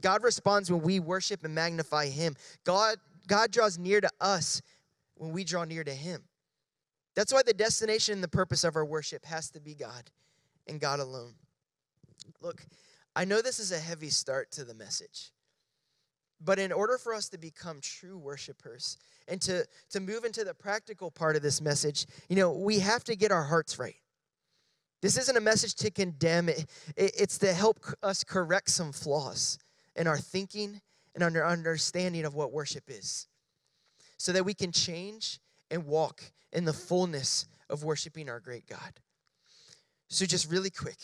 God 0.00 0.22
responds 0.22 0.70
when 0.70 0.82
we 0.82 1.00
worship 1.00 1.44
and 1.44 1.54
magnify 1.54 2.06
him. 2.06 2.36
God, 2.64 2.96
God 3.26 3.50
draws 3.50 3.78
near 3.78 4.00
to 4.00 4.10
us 4.20 4.62
when 5.14 5.32
we 5.32 5.44
draw 5.44 5.64
near 5.64 5.84
to 5.84 5.94
him. 5.94 6.24
That's 7.14 7.32
why 7.32 7.42
the 7.42 7.52
destination 7.52 8.14
and 8.14 8.24
the 8.24 8.28
purpose 8.28 8.64
of 8.64 8.76
our 8.76 8.84
worship 8.84 9.24
has 9.26 9.50
to 9.50 9.60
be 9.60 9.74
God 9.74 10.10
and 10.66 10.80
God 10.80 11.00
alone. 11.00 11.34
Look, 12.40 12.64
I 13.14 13.24
know 13.24 13.42
this 13.42 13.58
is 13.58 13.72
a 13.72 13.78
heavy 13.78 14.10
start 14.10 14.52
to 14.52 14.64
the 14.64 14.74
message. 14.74 15.32
But 16.42 16.58
in 16.58 16.72
order 16.72 16.96
for 16.96 17.12
us 17.12 17.28
to 17.30 17.38
become 17.38 17.80
true 17.82 18.16
worshipers 18.16 18.96
and 19.28 19.40
to, 19.42 19.66
to 19.90 20.00
move 20.00 20.24
into 20.24 20.44
the 20.44 20.54
practical 20.54 21.10
part 21.10 21.36
of 21.36 21.42
this 21.42 21.60
message, 21.60 22.06
you 22.28 22.36
know, 22.36 22.52
we 22.52 22.78
have 22.78 23.04
to 23.04 23.16
get 23.16 23.30
our 23.30 23.44
hearts 23.44 23.78
right. 23.78 23.96
This 25.02 25.18
isn't 25.18 25.36
a 25.36 25.40
message 25.40 25.74
to 25.76 25.90
condemn, 25.90 26.48
it, 26.48 26.66
it's 26.96 27.38
to 27.38 27.52
help 27.52 27.84
us 28.02 28.24
correct 28.24 28.70
some 28.70 28.92
flaws 28.92 29.58
in 30.00 30.06
our 30.06 30.16
thinking 30.16 30.80
and 31.14 31.22
our 31.22 31.46
understanding 31.46 32.24
of 32.24 32.34
what 32.34 32.52
worship 32.52 32.84
is 32.88 33.28
so 34.16 34.32
that 34.32 34.44
we 34.44 34.54
can 34.54 34.72
change 34.72 35.38
and 35.70 35.86
walk 35.86 36.22
in 36.54 36.64
the 36.64 36.72
fullness 36.72 37.46
of 37.68 37.84
worshiping 37.84 38.30
our 38.30 38.40
great 38.40 38.66
God. 38.66 38.98
So, 40.08 40.24
just 40.24 40.50
really 40.50 40.70
quick, 40.70 40.96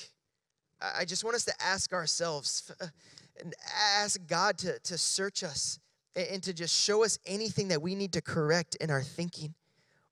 I 0.80 1.04
just 1.04 1.24
want 1.24 1.36
us 1.36 1.44
to 1.44 1.52
ask 1.62 1.92
ourselves 1.92 2.72
and 3.40 3.54
ask 3.98 4.18
God 4.26 4.56
to, 4.58 4.78
to 4.78 4.96
search 4.96 5.44
us 5.44 5.78
and 6.16 6.42
to 6.42 6.54
just 6.54 6.74
show 6.74 7.04
us 7.04 7.18
anything 7.26 7.68
that 7.68 7.82
we 7.82 7.94
need 7.94 8.14
to 8.14 8.22
correct 8.22 8.76
in 8.76 8.90
our 8.90 9.02
thinking 9.02 9.54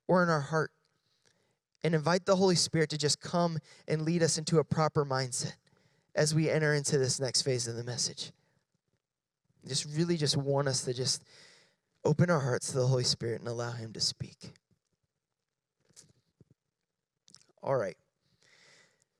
or 0.07 0.21
in 0.21 0.29
our 0.29 0.41
heart. 0.41 0.71
And 1.83 1.95
invite 1.95 2.25
the 2.25 2.35
Holy 2.35 2.55
Spirit 2.55 2.91
to 2.91 2.99
just 2.99 3.19
come 3.19 3.57
and 3.87 4.03
lead 4.03 4.21
us 4.21 4.37
into 4.37 4.59
a 4.59 4.63
proper 4.63 5.03
mindset 5.05 5.55
as 6.13 6.35
we 6.35 6.51
enter 6.51 6.75
into 6.75 6.99
this 6.99 7.19
next 7.19 7.41
phase 7.41 7.67
of 7.67 7.75
the 7.75 7.83
message. 7.83 8.31
Just 9.67 9.85
really 9.95 10.17
just 10.17 10.37
want 10.37 10.67
us 10.67 10.83
to 10.85 10.93
just 10.93 11.23
open 12.03 12.29
our 12.29 12.39
hearts 12.39 12.71
to 12.71 12.77
the 12.77 12.87
Holy 12.87 13.03
Spirit 13.03 13.39
and 13.39 13.47
allow 13.47 13.71
Him 13.71 13.93
to 13.93 13.99
speak. 13.99 14.53
All 17.63 17.75
right. 17.75 17.97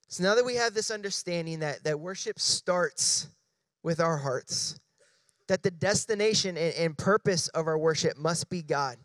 So 0.07 0.23
now 0.23 0.35
that 0.35 0.45
we 0.45 0.55
have 0.55 0.73
this 0.73 0.91
understanding 0.91 1.59
that, 1.59 1.83
that 1.83 1.99
worship 1.99 2.39
starts 2.39 3.27
with 3.81 3.99
our 3.99 4.17
hearts, 4.17 4.79
that 5.47 5.63
the 5.63 5.71
destination 5.71 6.57
and, 6.57 6.73
and 6.75 6.97
purpose 6.97 7.47
of 7.49 7.67
our 7.67 7.77
worship 7.77 8.17
must 8.17 8.49
be 8.49 8.61
God. 8.61 8.97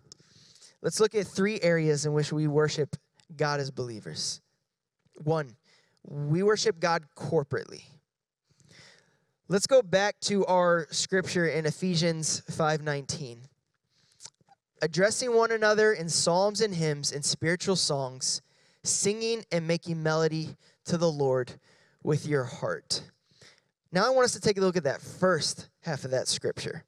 Let's 0.82 1.00
look 1.00 1.14
at 1.14 1.26
three 1.26 1.60
areas 1.62 2.06
in 2.06 2.12
which 2.12 2.32
we 2.32 2.46
worship 2.46 2.96
God 3.36 3.60
as 3.60 3.70
believers. 3.70 4.40
One, 5.16 5.56
we 6.06 6.42
worship 6.42 6.80
God 6.80 7.04
corporately. 7.16 7.82
Let's 9.50 9.66
go 9.66 9.82
back 9.82 10.20
to 10.20 10.46
our 10.46 10.86
scripture 10.92 11.48
in 11.48 11.66
Ephesians 11.66 12.40
5:19. 12.52 13.48
Addressing 14.80 15.34
one 15.34 15.50
another 15.50 15.92
in 15.92 16.08
psalms 16.08 16.60
and 16.60 16.72
hymns 16.72 17.10
and 17.10 17.24
spiritual 17.24 17.74
songs, 17.74 18.42
singing 18.84 19.44
and 19.50 19.66
making 19.66 20.04
melody 20.04 20.56
to 20.84 20.96
the 20.96 21.10
Lord 21.10 21.58
with 22.04 22.26
your 22.26 22.44
heart. 22.44 23.02
Now 23.90 24.06
I 24.06 24.10
want 24.10 24.26
us 24.26 24.34
to 24.34 24.40
take 24.40 24.56
a 24.56 24.60
look 24.60 24.76
at 24.76 24.84
that 24.84 25.02
first 25.02 25.68
half 25.80 26.04
of 26.04 26.12
that 26.12 26.28
scripture. 26.28 26.84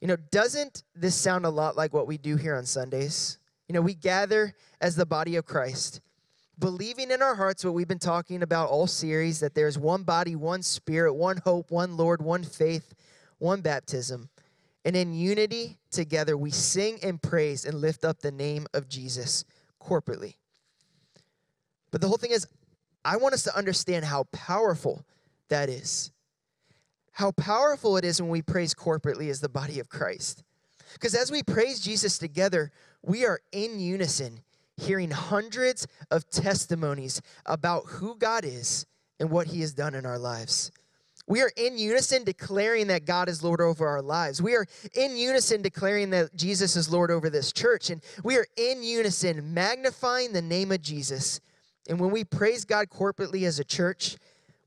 You 0.00 0.08
know, 0.08 0.16
doesn't 0.16 0.82
this 0.96 1.14
sound 1.14 1.46
a 1.46 1.50
lot 1.50 1.76
like 1.76 1.92
what 1.92 2.08
we 2.08 2.18
do 2.18 2.34
here 2.34 2.56
on 2.56 2.66
Sundays? 2.66 3.38
You 3.68 3.72
know, 3.72 3.82
we 3.82 3.94
gather 3.94 4.52
as 4.80 4.96
the 4.96 5.06
body 5.06 5.36
of 5.36 5.46
Christ, 5.46 6.00
believing 6.58 7.10
in 7.10 7.22
our 7.22 7.34
hearts 7.34 7.64
what 7.64 7.74
we've 7.74 7.88
been 7.88 7.98
talking 7.98 8.42
about 8.42 8.68
all 8.68 8.86
series 8.86 9.40
that 9.40 9.54
there's 9.54 9.78
one 9.78 10.02
body, 10.02 10.34
one 10.34 10.62
spirit, 10.62 11.14
one 11.14 11.38
hope, 11.38 11.70
one 11.70 11.96
Lord, 11.96 12.22
one 12.22 12.44
faith, 12.44 12.94
one 13.38 13.60
baptism. 13.60 14.28
And 14.84 14.96
in 14.96 15.12
unity 15.12 15.78
together, 15.90 16.36
we 16.36 16.50
sing 16.50 16.98
and 17.02 17.20
praise 17.20 17.64
and 17.64 17.80
lift 17.80 18.04
up 18.04 18.20
the 18.20 18.30
name 18.30 18.66
of 18.72 18.88
Jesus 18.88 19.44
corporately. 19.82 20.34
But 21.90 22.00
the 22.00 22.08
whole 22.08 22.18
thing 22.18 22.30
is, 22.30 22.46
I 23.04 23.16
want 23.16 23.34
us 23.34 23.42
to 23.44 23.56
understand 23.56 24.04
how 24.04 24.24
powerful 24.32 25.04
that 25.48 25.68
is. 25.68 26.10
How 27.12 27.32
powerful 27.32 27.96
it 27.96 28.04
is 28.04 28.20
when 28.20 28.30
we 28.30 28.42
praise 28.42 28.74
corporately 28.74 29.30
as 29.30 29.40
the 29.40 29.48
body 29.48 29.80
of 29.80 29.88
Christ. 29.88 30.42
Because 30.92 31.14
as 31.14 31.30
we 31.30 31.42
praise 31.42 31.80
Jesus 31.80 32.18
together, 32.18 32.72
we 33.02 33.24
are 33.24 33.40
in 33.52 33.80
unison, 33.80 34.40
hearing 34.76 35.10
hundreds 35.10 35.86
of 36.10 36.28
testimonies 36.28 37.22
about 37.46 37.84
who 37.86 38.16
God 38.16 38.44
is 38.44 38.86
and 39.18 39.30
what 39.30 39.46
he 39.46 39.60
has 39.60 39.72
done 39.72 39.94
in 39.94 40.04
our 40.04 40.18
lives. 40.18 40.70
We 41.28 41.42
are 41.42 41.50
in 41.56 41.76
unison 41.76 42.22
declaring 42.22 42.86
that 42.86 43.04
God 43.04 43.28
is 43.28 43.42
Lord 43.42 43.60
over 43.60 43.86
our 43.88 44.02
lives. 44.02 44.40
We 44.40 44.54
are 44.54 44.64
in 44.94 45.16
unison 45.16 45.60
declaring 45.60 46.10
that 46.10 46.36
Jesus 46.36 46.76
is 46.76 46.92
Lord 46.92 47.10
over 47.10 47.28
this 47.30 47.52
church. 47.52 47.90
And 47.90 48.00
we 48.22 48.36
are 48.36 48.46
in 48.56 48.82
unison 48.82 49.52
magnifying 49.52 50.32
the 50.32 50.42
name 50.42 50.70
of 50.70 50.82
Jesus. 50.82 51.40
And 51.88 51.98
when 51.98 52.10
we 52.10 52.22
praise 52.22 52.64
God 52.64 52.90
corporately 52.90 53.42
as 53.42 53.58
a 53.58 53.64
church, 53.64 54.16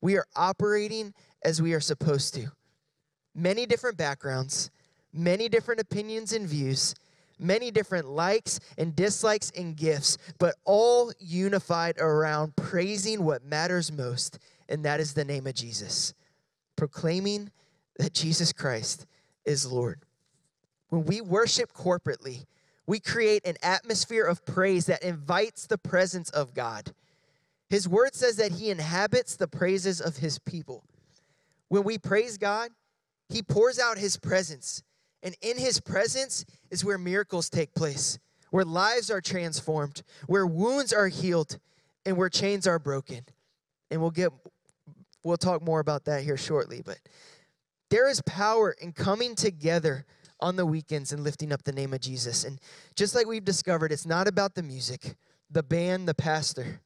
we 0.01 0.17
are 0.17 0.25
operating 0.35 1.13
as 1.43 1.61
we 1.61 1.73
are 1.73 1.79
supposed 1.79 2.33
to. 2.33 2.47
Many 3.33 3.65
different 3.65 3.97
backgrounds, 3.97 4.69
many 5.13 5.47
different 5.47 5.79
opinions 5.79 6.33
and 6.33 6.45
views, 6.45 6.93
many 7.39 7.71
different 7.71 8.09
likes 8.09 8.59
and 8.77 8.95
dislikes 8.95 9.51
and 9.55 9.75
gifts, 9.75 10.17
but 10.37 10.55
all 10.65 11.11
unified 11.19 11.97
around 11.99 12.55
praising 12.55 13.23
what 13.23 13.43
matters 13.43 13.91
most, 13.91 14.39
and 14.67 14.83
that 14.85 14.99
is 14.99 15.13
the 15.13 15.25
name 15.25 15.47
of 15.47 15.55
Jesus. 15.55 16.13
Proclaiming 16.75 17.51
that 17.97 18.13
Jesus 18.13 18.53
Christ 18.53 19.05
is 19.45 19.71
Lord. 19.71 20.01
When 20.89 21.05
we 21.05 21.21
worship 21.21 21.73
corporately, 21.73 22.45
we 22.85 22.99
create 22.99 23.45
an 23.45 23.55
atmosphere 23.61 24.25
of 24.25 24.45
praise 24.45 24.87
that 24.87 25.03
invites 25.03 25.67
the 25.67 25.77
presence 25.77 26.29
of 26.31 26.53
God. 26.53 26.91
His 27.69 27.87
word 27.87 28.15
says 28.15 28.37
that 28.37 28.53
he 28.53 28.71
inhabits 28.71 29.35
the 29.35 29.47
praises 29.47 30.01
of 30.01 30.17
his 30.17 30.39
people. 30.39 30.83
When 31.67 31.83
we 31.83 31.99
praise 31.99 32.39
God, 32.39 32.71
he 33.27 33.43
pours 33.43 33.77
out 33.77 33.99
his 33.99 34.17
presence. 34.17 34.81
And 35.23 35.35
in 35.41 35.57
his 35.57 35.79
presence 35.79 36.45
is 36.71 36.85
where 36.85 36.97
miracles 36.97 37.49
take 37.49 37.73
place, 37.73 38.19
where 38.51 38.65
lives 38.65 39.11
are 39.11 39.21
transformed, 39.21 40.03
where 40.27 40.45
wounds 40.47 40.93
are 40.93 41.07
healed, 41.07 41.59
and 42.05 42.17
where 42.17 42.29
chains 42.29 42.65
are 42.67 42.79
broken. 42.79 43.25
And 43.91 44.01
we'll 44.01 44.11
get 44.11 44.31
we'll 45.23 45.37
talk 45.37 45.61
more 45.61 45.79
about 45.79 46.05
that 46.05 46.23
here 46.23 46.37
shortly, 46.37 46.81
but 46.83 46.97
there 47.89 48.07
is 48.07 48.21
power 48.21 48.71
in 48.79 48.93
coming 48.93 49.35
together 49.35 50.05
on 50.39 50.55
the 50.55 50.65
weekends 50.65 51.11
and 51.11 51.23
lifting 51.23 51.51
up 51.51 51.63
the 51.63 51.71
name 51.71 51.93
of 51.93 51.99
Jesus. 51.99 52.45
And 52.45 52.59
just 52.95 53.15
like 53.15 53.27
we've 53.27 53.43
discovered, 53.43 53.91
it's 53.91 54.05
not 54.05 54.27
about 54.27 54.55
the 54.55 54.63
music, 54.63 55.15
the 55.51 55.63
band, 55.63 56.07
the 56.07 56.13
pastor. 56.13 56.79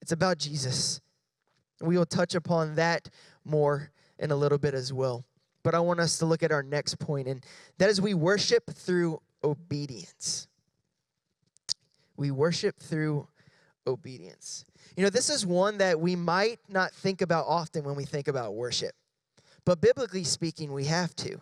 It's 0.00 0.12
about 0.12 0.38
Jesus. 0.38 1.00
We 1.80 1.98
will 1.98 2.06
touch 2.06 2.34
upon 2.34 2.76
that 2.76 3.10
more 3.44 3.90
in 4.18 4.30
a 4.30 4.36
little 4.36 4.58
bit 4.58 4.72
as 4.72 4.92
well. 4.92 5.24
But 5.66 5.74
I 5.74 5.80
want 5.80 5.98
us 5.98 6.18
to 6.18 6.26
look 6.26 6.44
at 6.44 6.52
our 6.52 6.62
next 6.62 7.00
point, 7.00 7.26
and 7.26 7.44
that 7.78 7.90
is 7.90 8.00
we 8.00 8.14
worship 8.14 8.70
through 8.70 9.20
obedience. 9.42 10.46
We 12.16 12.30
worship 12.30 12.78
through 12.78 13.26
obedience. 13.84 14.64
You 14.96 15.02
know, 15.02 15.10
this 15.10 15.28
is 15.28 15.44
one 15.44 15.78
that 15.78 15.98
we 15.98 16.14
might 16.14 16.60
not 16.68 16.92
think 16.92 17.20
about 17.20 17.46
often 17.48 17.82
when 17.82 17.96
we 17.96 18.04
think 18.04 18.28
about 18.28 18.54
worship, 18.54 18.92
but 19.64 19.80
biblically 19.80 20.22
speaking, 20.22 20.72
we 20.72 20.84
have 20.84 21.16
to. 21.16 21.40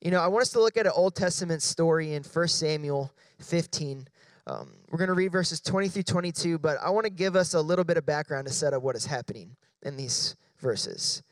You 0.00 0.10
know, 0.10 0.22
I 0.22 0.28
want 0.28 0.40
us 0.40 0.52
to 0.52 0.60
look 0.60 0.78
at 0.78 0.86
an 0.86 0.92
Old 0.96 1.14
Testament 1.14 1.62
story 1.62 2.14
in 2.14 2.22
1 2.22 2.48
Samuel 2.48 3.12
15. 3.40 4.08
Um, 4.46 4.72
we're 4.90 4.98
going 4.98 5.08
to 5.08 5.14
read 5.14 5.30
verses 5.30 5.60
20 5.60 5.88
through 5.88 6.04
22, 6.04 6.58
but 6.58 6.78
I 6.82 6.88
want 6.88 7.04
to 7.04 7.10
give 7.10 7.36
us 7.36 7.52
a 7.52 7.60
little 7.60 7.84
bit 7.84 7.98
of 7.98 8.06
background 8.06 8.46
to 8.46 8.52
set 8.54 8.72
up 8.72 8.82
what 8.82 8.96
is 8.96 9.04
happening 9.04 9.56
in 9.82 9.98
these 9.98 10.36
verses. 10.58 11.22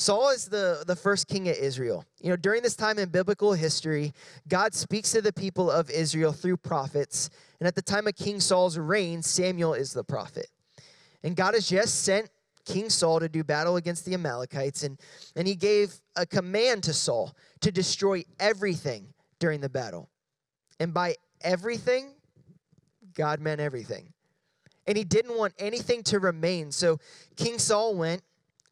Saul 0.00 0.30
is 0.30 0.46
the, 0.46 0.82
the 0.86 0.96
first 0.96 1.28
king 1.28 1.46
of 1.50 1.56
Israel. 1.56 2.06
You 2.22 2.30
know, 2.30 2.36
during 2.36 2.62
this 2.62 2.74
time 2.74 2.98
in 2.98 3.10
biblical 3.10 3.52
history, 3.52 4.14
God 4.48 4.72
speaks 4.74 5.12
to 5.12 5.20
the 5.20 5.32
people 5.32 5.70
of 5.70 5.90
Israel 5.90 6.32
through 6.32 6.56
prophets. 6.56 7.28
And 7.60 7.66
at 7.66 7.74
the 7.74 7.82
time 7.82 8.06
of 8.06 8.16
King 8.16 8.40
Saul's 8.40 8.78
reign, 8.78 9.20
Samuel 9.20 9.74
is 9.74 9.92
the 9.92 10.02
prophet. 10.02 10.46
And 11.22 11.36
God 11.36 11.52
has 11.52 11.68
just 11.68 12.02
sent 12.02 12.30
King 12.64 12.88
Saul 12.88 13.20
to 13.20 13.28
do 13.28 13.44
battle 13.44 13.76
against 13.76 14.06
the 14.06 14.14
Amalekites. 14.14 14.84
And, 14.84 14.98
and 15.36 15.46
he 15.46 15.54
gave 15.54 15.92
a 16.16 16.24
command 16.24 16.82
to 16.84 16.94
Saul 16.94 17.36
to 17.60 17.70
destroy 17.70 18.24
everything 18.38 19.12
during 19.38 19.60
the 19.60 19.68
battle. 19.68 20.08
And 20.78 20.94
by 20.94 21.16
everything, 21.42 22.14
God 23.12 23.38
meant 23.38 23.60
everything. 23.60 24.14
And 24.86 24.96
he 24.96 25.04
didn't 25.04 25.36
want 25.36 25.52
anything 25.58 26.02
to 26.04 26.20
remain. 26.20 26.72
So 26.72 26.98
King 27.36 27.58
Saul 27.58 27.94
went 27.96 28.22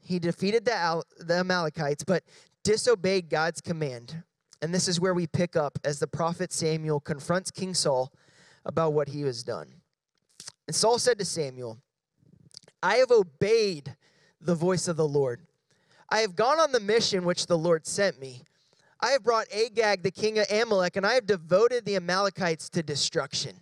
he 0.09 0.19
defeated 0.19 0.65
the, 0.65 0.75
Al- 0.75 1.05
the 1.19 1.35
Amalekites, 1.35 2.03
but 2.03 2.25
disobeyed 2.65 3.29
God's 3.29 3.61
command. 3.61 4.23
And 4.63 4.73
this 4.73 4.89
is 4.89 4.99
where 4.99 5.13
we 5.13 5.27
pick 5.27 5.55
up 5.55 5.79
as 5.85 5.99
the 5.99 6.07
prophet 6.07 6.51
Samuel 6.51 6.99
confronts 6.99 7.51
King 7.51 7.75
Saul 7.75 8.11
about 8.65 8.95
what 8.95 9.09
he 9.09 9.21
has 9.23 9.43
done. 9.43 9.69
And 10.67 10.75
Saul 10.75 10.99
said 10.99 11.19
to 11.19 11.27
Samuel, 11.27 11.77
I 12.83 12.97
have 12.97 13.11
obeyed 13.11 13.97
the 14.41 14.55
voice 14.55 14.89
of 14.89 14.97
the 14.97 15.07
Lord. 15.07 15.43
I 16.09 16.21
have 16.21 16.35
gone 16.35 16.59
on 16.59 16.73
the 16.73 16.81
mission 16.81 17.27
which 17.27 17.47
the 17.47 17.59
Lord 17.59 17.87
sent 17.87 18.19
me. 18.19 18.45
I 19.01 19.11
have 19.11 19.23
brought 19.23 19.53
Agag, 19.53 20.03
the 20.03 20.11
king 20.11 20.39
of 20.39 20.47
Amalek, 20.51 20.97
and 20.97 21.05
I 21.05 21.13
have 21.13 21.27
devoted 21.27 21.85
the 21.85 21.97
Amalekites 21.97 22.71
to 22.71 22.83
destruction. 22.83 23.61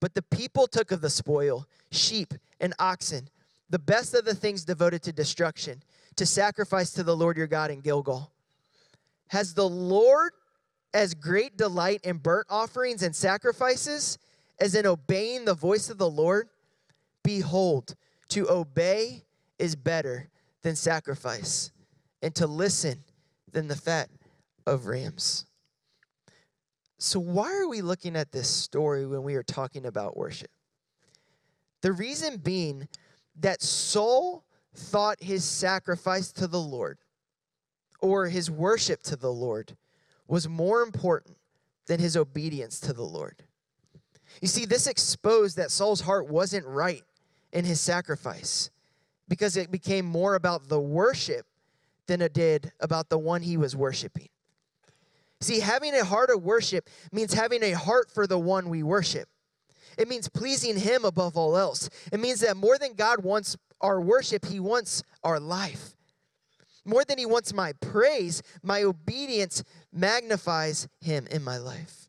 But 0.00 0.14
the 0.14 0.22
people 0.22 0.66
took 0.66 0.90
of 0.90 1.02
the 1.02 1.10
spoil 1.10 1.68
sheep 1.92 2.34
and 2.60 2.74
oxen 2.80 3.28
the 3.70 3.78
best 3.78 4.14
of 4.14 4.24
the 4.24 4.34
things 4.34 4.64
devoted 4.64 5.02
to 5.02 5.12
destruction, 5.12 5.82
to 6.16 6.26
sacrifice 6.26 6.90
to 6.92 7.02
the 7.02 7.16
Lord 7.16 7.36
your 7.36 7.46
God 7.46 7.70
in 7.70 7.80
Gilgal. 7.80 8.32
Has 9.28 9.54
the 9.54 9.68
Lord 9.68 10.32
as 10.94 11.14
great 11.14 11.56
delight 11.56 12.00
in 12.04 12.16
burnt 12.16 12.46
offerings 12.48 13.02
and 13.02 13.14
sacrifices 13.14 14.18
as 14.58 14.74
in 14.74 14.86
obeying 14.86 15.44
the 15.44 15.54
voice 15.54 15.90
of 15.90 15.98
the 15.98 16.08
Lord? 16.08 16.48
Behold, 17.22 17.94
to 18.30 18.50
obey 18.50 19.24
is 19.58 19.76
better 19.76 20.28
than 20.62 20.76
sacrifice, 20.76 21.70
and 22.22 22.34
to 22.34 22.46
listen 22.46 23.04
than 23.52 23.68
the 23.68 23.76
fat 23.76 24.08
of 24.66 24.86
rams. 24.86 25.46
So, 26.98 27.20
why 27.20 27.52
are 27.56 27.68
we 27.68 27.80
looking 27.80 28.16
at 28.16 28.32
this 28.32 28.48
story 28.48 29.06
when 29.06 29.22
we 29.22 29.36
are 29.36 29.42
talking 29.42 29.86
about 29.86 30.16
worship? 30.16 30.50
The 31.80 31.92
reason 31.92 32.38
being 32.38 32.88
that 33.40 33.62
Saul 33.62 34.44
thought 34.74 35.22
his 35.22 35.44
sacrifice 35.44 36.32
to 36.32 36.46
the 36.46 36.60
Lord 36.60 36.98
or 38.00 38.28
his 38.28 38.50
worship 38.50 39.02
to 39.04 39.16
the 39.16 39.32
Lord 39.32 39.76
was 40.26 40.48
more 40.48 40.82
important 40.82 41.36
than 41.86 42.00
his 42.00 42.16
obedience 42.16 42.78
to 42.80 42.92
the 42.92 43.02
Lord. 43.02 43.42
You 44.40 44.48
see, 44.48 44.66
this 44.66 44.86
exposed 44.86 45.56
that 45.56 45.70
Saul's 45.70 46.02
heart 46.02 46.28
wasn't 46.28 46.66
right 46.66 47.02
in 47.52 47.64
his 47.64 47.80
sacrifice 47.80 48.70
because 49.26 49.56
it 49.56 49.70
became 49.70 50.04
more 50.04 50.34
about 50.34 50.68
the 50.68 50.80
worship 50.80 51.46
than 52.06 52.22
it 52.22 52.32
did 52.32 52.72
about 52.80 53.08
the 53.08 53.18
one 53.18 53.42
he 53.42 53.56
was 53.56 53.74
worshiping. 53.74 54.28
See, 55.40 55.60
having 55.60 55.94
a 55.94 56.04
heart 56.04 56.30
of 56.30 56.42
worship 56.42 56.88
means 57.12 57.32
having 57.32 57.62
a 57.62 57.72
heart 57.72 58.10
for 58.10 58.26
the 58.26 58.38
one 58.38 58.68
we 58.68 58.82
worship. 58.82 59.28
It 59.98 60.08
means 60.08 60.28
pleasing 60.28 60.78
Him 60.78 61.04
above 61.04 61.36
all 61.36 61.56
else. 61.56 61.90
It 62.12 62.20
means 62.20 62.40
that 62.40 62.56
more 62.56 62.78
than 62.78 62.94
God 62.94 63.24
wants 63.24 63.56
our 63.80 64.00
worship, 64.00 64.46
He 64.46 64.60
wants 64.60 65.02
our 65.24 65.40
life. 65.40 65.96
More 66.84 67.04
than 67.04 67.18
He 67.18 67.26
wants 67.26 67.52
my 67.52 67.72
praise, 67.74 68.42
my 68.62 68.84
obedience 68.84 69.64
magnifies 69.92 70.88
Him 71.00 71.26
in 71.30 71.42
my 71.42 71.58
life. 71.58 72.08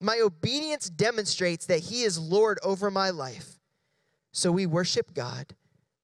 My 0.00 0.18
obedience 0.18 0.90
demonstrates 0.90 1.66
that 1.66 1.78
He 1.78 2.02
is 2.02 2.18
Lord 2.18 2.58
over 2.64 2.90
my 2.90 3.10
life. 3.10 3.60
So 4.32 4.50
we 4.50 4.66
worship 4.66 5.14
God 5.14 5.54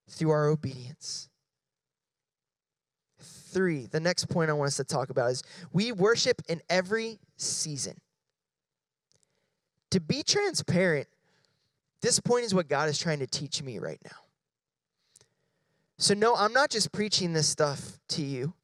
through 0.08 0.30
our 0.30 0.46
obedience. 0.46 1.28
Three, 3.20 3.86
the 3.86 3.98
next 3.98 4.28
point 4.28 4.50
I 4.50 4.52
want 4.52 4.68
us 4.68 4.76
to 4.76 4.84
talk 4.84 5.10
about 5.10 5.30
is 5.30 5.42
we 5.72 5.90
worship 5.90 6.42
in 6.48 6.60
every 6.70 7.18
season 7.36 7.94
to 9.90 10.00
be 10.00 10.22
transparent, 10.22 11.08
this 12.00 12.20
point 12.20 12.44
is 12.44 12.54
what 12.54 12.68
God 12.68 12.88
is 12.88 12.98
trying 12.98 13.18
to 13.20 13.26
teach 13.26 13.62
me 13.62 13.78
right 13.78 14.00
now. 14.04 14.18
So, 15.98 16.14
no, 16.14 16.34
I'm 16.36 16.52
not 16.52 16.70
just 16.70 16.92
preaching 16.92 17.32
this 17.32 17.48
stuff 17.48 17.98
to 18.10 18.22
you. 18.22 18.54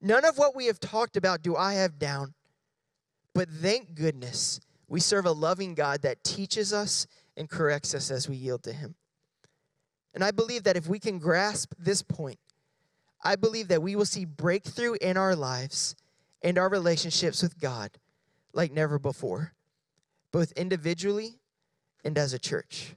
None 0.00 0.24
of 0.24 0.38
what 0.38 0.56
we 0.56 0.66
have 0.66 0.80
talked 0.80 1.16
about 1.16 1.42
do 1.42 1.56
I 1.56 1.74
have 1.74 1.98
down. 1.98 2.34
But 3.34 3.50
thank 3.50 3.94
goodness 3.94 4.60
we 4.88 5.00
serve 5.00 5.26
a 5.26 5.32
loving 5.32 5.74
God 5.74 6.02
that 6.02 6.24
teaches 6.24 6.72
us 6.72 7.06
and 7.36 7.50
corrects 7.50 7.94
us 7.94 8.10
as 8.10 8.28
we 8.28 8.36
yield 8.36 8.62
to 8.62 8.72
Him. 8.72 8.94
And 10.14 10.24
I 10.24 10.30
believe 10.30 10.64
that 10.64 10.76
if 10.76 10.88
we 10.88 10.98
can 10.98 11.18
grasp 11.18 11.74
this 11.78 12.02
point, 12.02 12.38
I 13.22 13.36
believe 13.36 13.68
that 13.68 13.82
we 13.82 13.94
will 13.94 14.06
see 14.06 14.24
breakthrough 14.24 14.94
in 15.00 15.16
our 15.16 15.36
lives 15.36 15.94
and 16.42 16.56
our 16.56 16.70
relationships 16.70 17.42
with 17.42 17.60
God 17.60 17.90
like 18.54 18.72
never 18.72 18.98
before 18.98 19.52
both 20.32 20.52
individually 20.52 21.40
and 22.04 22.16
as 22.18 22.32
a 22.32 22.38
church. 22.38 22.94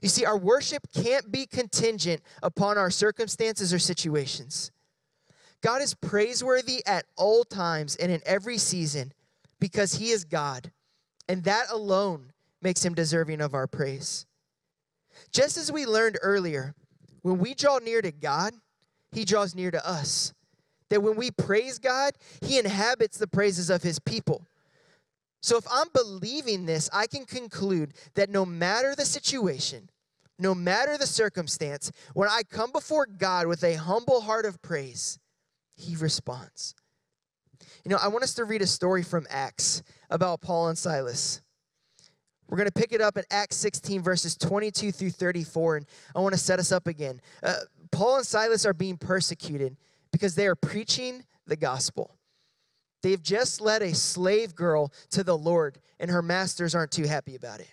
You 0.00 0.08
see, 0.08 0.24
our 0.24 0.38
worship 0.38 0.86
can't 0.94 1.30
be 1.30 1.46
contingent 1.46 2.22
upon 2.42 2.78
our 2.78 2.90
circumstances 2.90 3.72
or 3.72 3.78
situations. 3.78 4.70
God 5.60 5.82
is 5.82 5.94
praiseworthy 5.94 6.84
at 6.86 7.06
all 7.16 7.44
times 7.44 7.96
and 7.96 8.10
in 8.10 8.20
every 8.26 8.58
season 8.58 9.12
because 9.60 9.94
He 9.94 10.10
is 10.10 10.24
God, 10.24 10.72
and 11.28 11.44
that 11.44 11.70
alone 11.70 12.32
makes 12.60 12.84
Him 12.84 12.94
deserving 12.94 13.40
of 13.40 13.54
our 13.54 13.66
praise. 13.66 14.26
Just 15.32 15.56
as 15.56 15.70
we 15.70 15.86
learned 15.86 16.18
earlier, 16.22 16.74
when 17.22 17.38
we 17.38 17.54
draw 17.54 17.78
near 17.78 18.02
to 18.02 18.12
God, 18.12 18.52
He 19.12 19.24
draws 19.24 19.54
near 19.54 19.70
to 19.70 19.88
us. 19.88 20.34
That 20.90 21.02
when 21.02 21.16
we 21.16 21.30
praise 21.30 21.78
God, 21.78 22.12
He 22.42 22.58
inhabits 22.58 23.16
the 23.16 23.26
praises 23.26 23.70
of 23.70 23.82
His 23.82 23.98
people. 23.98 24.46
So 25.44 25.58
if 25.58 25.66
I'm 25.70 25.88
believing 25.92 26.64
this, 26.64 26.88
I 26.90 27.06
can 27.06 27.26
conclude 27.26 27.92
that 28.14 28.30
no 28.30 28.46
matter 28.46 28.94
the 28.94 29.04
situation, 29.04 29.90
no 30.38 30.54
matter 30.54 30.96
the 30.96 31.06
circumstance, 31.06 31.92
when 32.14 32.30
I 32.30 32.44
come 32.48 32.72
before 32.72 33.04
God 33.04 33.46
with 33.46 33.62
a 33.62 33.74
humble 33.74 34.22
heart 34.22 34.46
of 34.46 34.62
praise, 34.62 35.18
He 35.76 35.96
responds. 35.96 36.74
You 37.84 37.90
know, 37.90 37.98
I 38.02 38.08
want 38.08 38.24
us 38.24 38.32
to 38.36 38.46
read 38.46 38.62
a 38.62 38.66
story 38.66 39.02
from 39.02 39.26
Acts 39.28 39.82
about 40.08 40.40
Paul 40.40 40.68
and 40.68 40.78
Silas. 40.78 41.42
We're 42.48 42.56
going 42.56 42.70
to 42.70 42.72
pick 42.72 42.92
it 42.92 43.02
up 43.02 43.18
in 43.18 43.24
Acts 43.30 43.56
16, 43.56 44.00
verses 44.00 44.38
22 44.38 44.92
through 44.92 45.10
34, 45.10 45.76
and 45.76 45.86
I 46.16 46.20
want 46.20 46.32
to 46.32 46.40
set 46.40 46.58
us 46.58 46.72
up 46.72 46.86
again. 46.86 47.20
Uh, 47.42 47.56
Paul 47.92 48.16
and 48.16 48.26
Silas 48.26 48.64
are 48.64 48.72
being 48.72 48.96
persecuted 48.96 49.76
because 50.10 50.36
they 50.36 50.46
are 50.46 50.56
preaching 50.56 51.22
the 51.46 51.56
gospel. 51.56 52.16
They've 53.04 53.22
just 53.22 53.60
led 53.60 53.82
a 53.82 53.94
slave 53.94 54.54
girl 54.54 54.90
to 55.10 55.22
the 55.22 55.36
Lord, 55.36 55.78
and 56.00 56.10
her 56.10 56.22
masters 56.22 56.74
aren't 56.74 56.90
too 56.90 57.06
happy 57.06 57.36
about 57.36 57.60
it. 57.60 57.68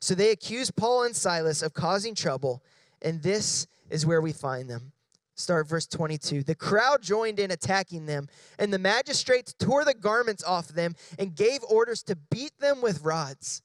So 0.00 0.14
they 0.14 0.32
accuse 0.32 0.70
Paul 0.70 1.04
and 1.04 1.16
Silas 1.16 1.62
of 1.62 1.72
causing 1.72 2.14
trouble, 2.14 2.62
and 3.00 3.22
this 3.22 3.66
is 3.88 4.04
where 4.04 4.20
we 4.20 4.34
find 4.34 4.68
them. 4.68 4.92
Start 5.34 5.66
verse 5.66 5.86
22. 5.86 6.42
The 6.42 6.54
crowd 6.54 7.00
joined 7.00 7.40
in 7.40 7.52
attacking 7.52 8.04
them, 8.04 8.28
and 8.58 8.70
the 8.70 8.78
magistrates 8.78 9.54
tore 9.58 9.86
the 9.86 9.94
garments 9.94 10.44
off 10.44 10.68
them 10.68 10.94
and 11.18 11.34
gave 11.34 11.60
orders 11.70 12.02
to 12.02 12.14
beat 12.30 12.52
them 12.60 12.82
with 12.82 13.00
rods. 13.00 13.62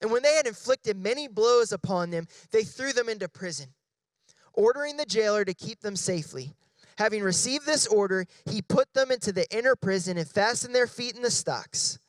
And 0.00 0.10
when 0.10 0.22
they 0.22 0.32
had 0.32 0.46
inflicted 0.46 0.96
many 0.96 1.28
blows 1.28 1.72
upon 1.72 2.08
them, 2.08 2.26
they 2.52 2.62
threw 2.62 2.94
them 2.94 3.10
into 3.10 3.28
prison, 3.28 3.66
ordering 4.54 4.96
the 4.96 5.04
jailer 5.04 5.44
to 5.44 5.52
keep 5.52 5.80
them 5.80 5.94
safely. 5.94 6.54
Having 6.98 7.22
received 7.22 7.64
this 7.64 7.86
order, 7.86 8.26
he 8.50 8.60
put 8.60 8.92
them 8.92 9.12
into 9.12 9.30
the 9.30 9.48
inner 9.56 9.76
prison 9.76 10.18
and 10.18 10.26
fastened 10.26 10.74
their 10.74 10.88
feet 10.88 11.14
in 11.14 11.22
the 11.22 11.30
stocks. 11.30 12.00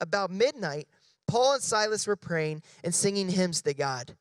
About 0.00 0.30
midnight, 0.30 0.88
Paul 1.26 1.52
and 1.52 1.62
Silas 1.62 2.06
were 2.06 2.16
praying 2.16 2.62
and 2.82 2.94
singing 2.94 3.28
hymns 3.28 3.60
to 3.60 3.74
God. 3.74 4.16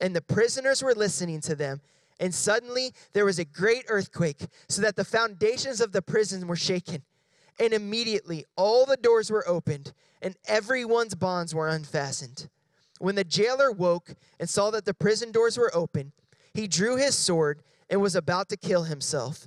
And 0.00 0.16
the 0.16 0.22
prisoners 0.22 0.82
were 0.82 0.94
listening 0.94 1.42
to 1.42 1.54
them. 1.54 1.82
And 2.18 2.34
suddenly 2.34 2.94
there 3.12 3.26
was 3.26 3.38
a 3.38 3.44
great 3.44 3.84
earthquake, 3.88 4.46
so 4.70 4.80
that 4.80 4.96
the 4.96 5.04
foundations 5.04 5.82
of 5.82 5.92
the 5.92 6.00
prison 6.00 6.48
were 6.48 6.56
shaken. 6.56 7.02
And 7.60 7.74
immediately 7.74 8.46
all 8.56 8.86
the 8.86 8.96
doors 8.96 9.30
were 9.30 9.46
opened, 9.46 9.92
and 10.22 10.34
everyone's 10.46 11.14
bonds 11.14 11.54
were 11.54 11.68
unfastened. 11.68 12.48
When 13.00 13.16
the 13.16 13.22
jailer 13.22 13.70
woke 13.70 14.14
and 14.40 14.48
saw 14.48 14.70
that 14.70 14.86
the 14.86 14.94
prison 14.94 15.30
doors 15.30 15.58
were 15.58 15.76
open, 15.76 16.12
he 16.54 16.68
drew 16.68 16.96
his 16.96 17.14
sword 17.14 17.60
and 17.90 18.00
was 18.00 18.16
about 18.16 18.48
to 18.48 18.56
kill 18.56 18.84
himself 18.84 19.46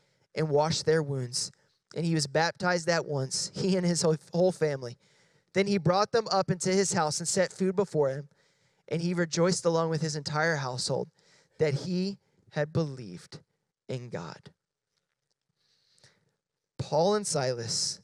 and 0.35 0.49
washed 0.49 0.85
their 0.85 1.03
wounds. 1.03 1.51
And 1.95 2.05
he 2.05 2.13
was 2.13 2.27
baptized 2.27 2.87
at 2.89 3.05
once, 3.05 3.51
he 3.55 3.77
and 3.77 3.85
his 3.85 4.05
whole 4.33 4.51
family. 4.51 4.97
Then 5.53 5.67
he 5.67 5.77
brought 5.77 6.11
them 6.11 6.27
up 6.31 6.49
into 6.49 6.69
his 6.69 6.93
house 6.93 7.19
and 7.19 7.27
set 7.27 7.51
food 7.51 7.75
before 7.75 8.09
him. 8.09 8.29
And 8.87 9.01
he 9.01 9.13
rejoiced 9.13 9.65
along 9.65 9.89
with 9.89 10.01
his 10.01 10.15
entire 10.15 10.57
household 10.57 11.09
that 11.59 11.73
he 11.73 12.17
had 12.51 12.73
believed 12.73 13.39
in 13.87 14.09
God. 14.09 14.51
Paul 16.77 17.15
and 17.15 17.27
Silas, 17.27 18.01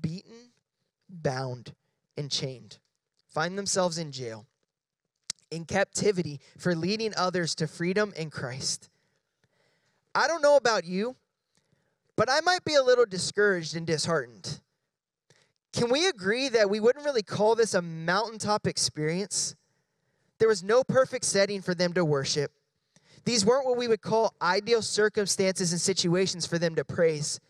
beaten, 0.00 0.52
bound, 1.08 1.74
and 2.16 2.30
chained, 2.30 2.78
find 3.26 3.58
themselves 3.58 3.98
in 3.98 4.12
jail, 4.12 4.46
in 5.50 5.64
captivity 5.64 6.40
for 6.58 6.74
leading 6.74 7.12
others 7.16 7.54
to 7.56 7.66
freedom 7.66 8.12
in 8.16 8.30
Christ. 8.30 8.88
I 10.14 10.28
don't 10.28 10.42
know 10.42 10.56
about 10.56 10.84
you, 10.84 11.16
but 12.16 12.30
I 12.30 12.40
might 12.40 12.64
be 12.64 12.74
a 12.74 12.82
little 12.82 13.06
discouraged 13.06 13.76
and 13.76 13.86
disheartened. 13.86 14.60
Can 15.72 15.90
we 15.90 16.06
agree 16.06 16.48
that 16.50 16.70
we 16.70 16.78
wouldn't 16.78 17.04
really 17.04 17.22
call 17.22 17.56
this 17.56 17.74
a 17.74 17.82
mountaintop 17.82 18.66
experience? 18.66 19.56
There 20.38 20.48
was 20.48 20.62
no 20.62 20.84
perfect 20.84 21.24
setting 21.24 21.62
for 21.62 21.74
them 21.74 21.92
to 21.94 22.04
worship. 22.04 22.52
These 23.24 23.44
weren't 23.44 23.66
what 23.66 23.76
we 23.76 23.88
would 23.88 24.02
call 24.02 24.34
ideal 24.40 24.82
circumstances 24.82 25.72
and 25.72 25.80
situations 25.80 26.46
for 26.46 26.58
them 26.58 26.74
to 26.76 26.84
praise, 26.84 27.40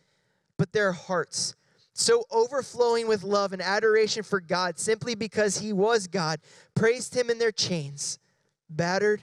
but 0.56 0.72
their 0.72 0.92
hearts, 0.92 1.54
so 1.92 2.24
overflowing 2.30 3.08
with 3.08 3.24
love 3.24 3.52
and 3.52 3.60
adoration 3.60 4.22
for 4.22 4.40
God 4.40 4.78
simply 4.78 5.14
because 5.14 5.58
He 5.58 5.72
was 5.72 6.06
God, 6.06 6.40
praised 6.74 7.14
Him 7.14 7.28
in 7.28 7.38
their 7.38 7.52
chains, 7.52 8.18
battered 8.70 9.22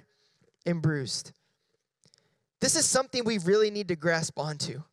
and 0.65 0.81
bruised. 0.81 1.31
This 2.59 2.75
is 2.75 2.85
something 2.85 3.23
we 3.23 3.39
really 3.39 3.71
need 3.71 3.87
to 3.87 3.95
grasp 3.95 4.37
onto 4.37 4.83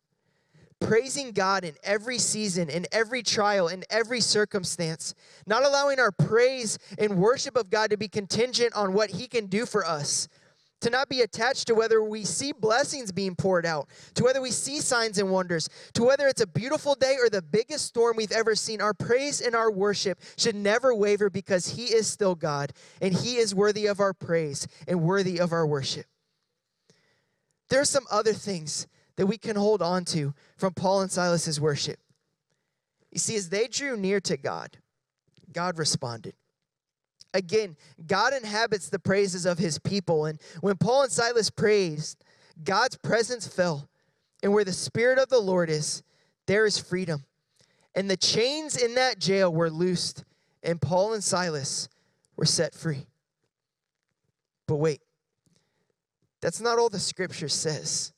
praising 0.79 1.31
God 1.31 1.63
in 1.63 1.75
every 1.83 2.17
season, 2.17 2.69
in 2.69 2.85
every 2.91 3.23
trial, 3.23 3.67
in 3.67 3.83
every 3.89 4.21
circumstance, 4.21 5.13
not 5.45 5.65
allowing 5.65 5.99
our 5.99 6.11
praise 6.11 6.77
and 6.97 7.17
worship 7.17 7.55
of 7.55 7.69
God 7.69 7.91
to 7.91 7.97
be 7.97 8.07
contingent 8.07 8.73
on 8.73 8.93
what 8.93 9.09
He 9.09 9.27
can 9.27 9.47
do 9.47 9.65
for 9.65 9.85
us. 9.85 10.27
To 10.81 10.89
not 10.89 11.09
be 11.09 11.19
attached 11.19 11.67
to 11.67 11.75
whether 11.75 12.01
we 12.01 12.23
see 12.23 12.53
blessings 12.53 13.11
being 13.11 13.35
poured 13.35 13.65
out, 13.65 13.89
to 14.13 14.23
whether 14.23 14.41
we 14.41 14.51
see 14.51 14.79
signs 14.79 15.17
and 15.17 15.29
wonders, 15.29 15.67
to 15.93 16.03
whether 16.03 16.25
it's 16.27 16.39
a 16.39 16.47
beautiful 16.47 16.95
day 16.95 17.17
or 17.21 17.29
the 17.29 17.41
biggest 17.41 17.85
storm 17.85 18.15
we've 18.15 18.31
ever 18.31 18.55
seen. 18.55 18.79
Our 18.79 18.93
praise 18.93 19.41
and 19.41 19.55
our 19.55 19.69
worship 19.69 20.21
should 20.37 20.55
never 20.55 20.95
waver 20.95 21.29
because 21.29 21.67
He 21.67 21.87
is 21.87 22.07
still 22.07 22.33
God 22.33 22.71
and 23.01 23.13
He 23.13 23.35
is 23.35 23.53
worthy 23.53 23.87
of 23.87 23.99
our 23.99 24.13
praise 24.13 24.65
and 24.87 25.01
worthy 25.01 25.37
of 25.37 25.51
our 25.51 25.67
worship. 25.67 26.05
There 27.69 27.81
are 27.81 27.85
some 27.85 28.05
other 28.09 28.33
things 28.33 28.87
that 29.19 29.25
we 29.25 29.37
can 29.37 29.57
hold 29.57 29.81
on 29.81 30.05
to 30.05 30.33
from 30.55 30.73
Paul 30.73 31.01
and 31.01 31.11
Silas's 31.11 31.59
worship. 31.59 31.99
You 33.11 33.19
see, 33.19 33.35
as 33.35 33.49
they 33.49 33.67
drew 33.67 33.97
near 33.97 34.21
to 34.21 34.37
God, 34.37 34.77
God 35.51 35.77
responded. 35.77 36.35
Again, 37.33 37.75
God 38.07 38.31
inhabits 38.31 38.87
the 38.87 38.97
praises 38.97 39.45
of 39.45 39.57
his 39.57 39.77
people. 39.77 40.23
And 40.23 40.39
when 40.61 40.77
Paul 40.77 41.03
and 41.03 41.11
Silas 41.11 41.49
praised, 41.49 42.23
God's 42.63 42.95
presence 42.95 43.45
fell. 43.45 43.89
And 44.41 44.53
where 44.53 44.63
the 44.63 44.71
Spirit 44.71 45.19
of 45.19 45.27
the 45.27 45.39
Lord 45.39 45.69
is, 45.69 46.01
there 46.45 46.65
is 46.65 46.79
freedom. 46.79 47.25
And 47.95 48.09
the 48.09 48.15
chains 48.15 48.81
in 48.81 48.95
that 48.95 49.19
jail 49.19 49.51
were 49.51 49.69
loosed, 49.69 50.23
and 50.63 50.81
Paul 50.81 51.11
and 51.11 51.21
Silas 51.21 51.89
were 52.37 52.45
set 52.45 52.73
free. 52.73 53.05
But 54.65 54.77
wait, 54.77 55.01
that's 56.39 56.61
not 56.61 56.79
all 56.79 56.87
the 56.87 56.99
scripture 56.99 57.49
says. 57.49 58.13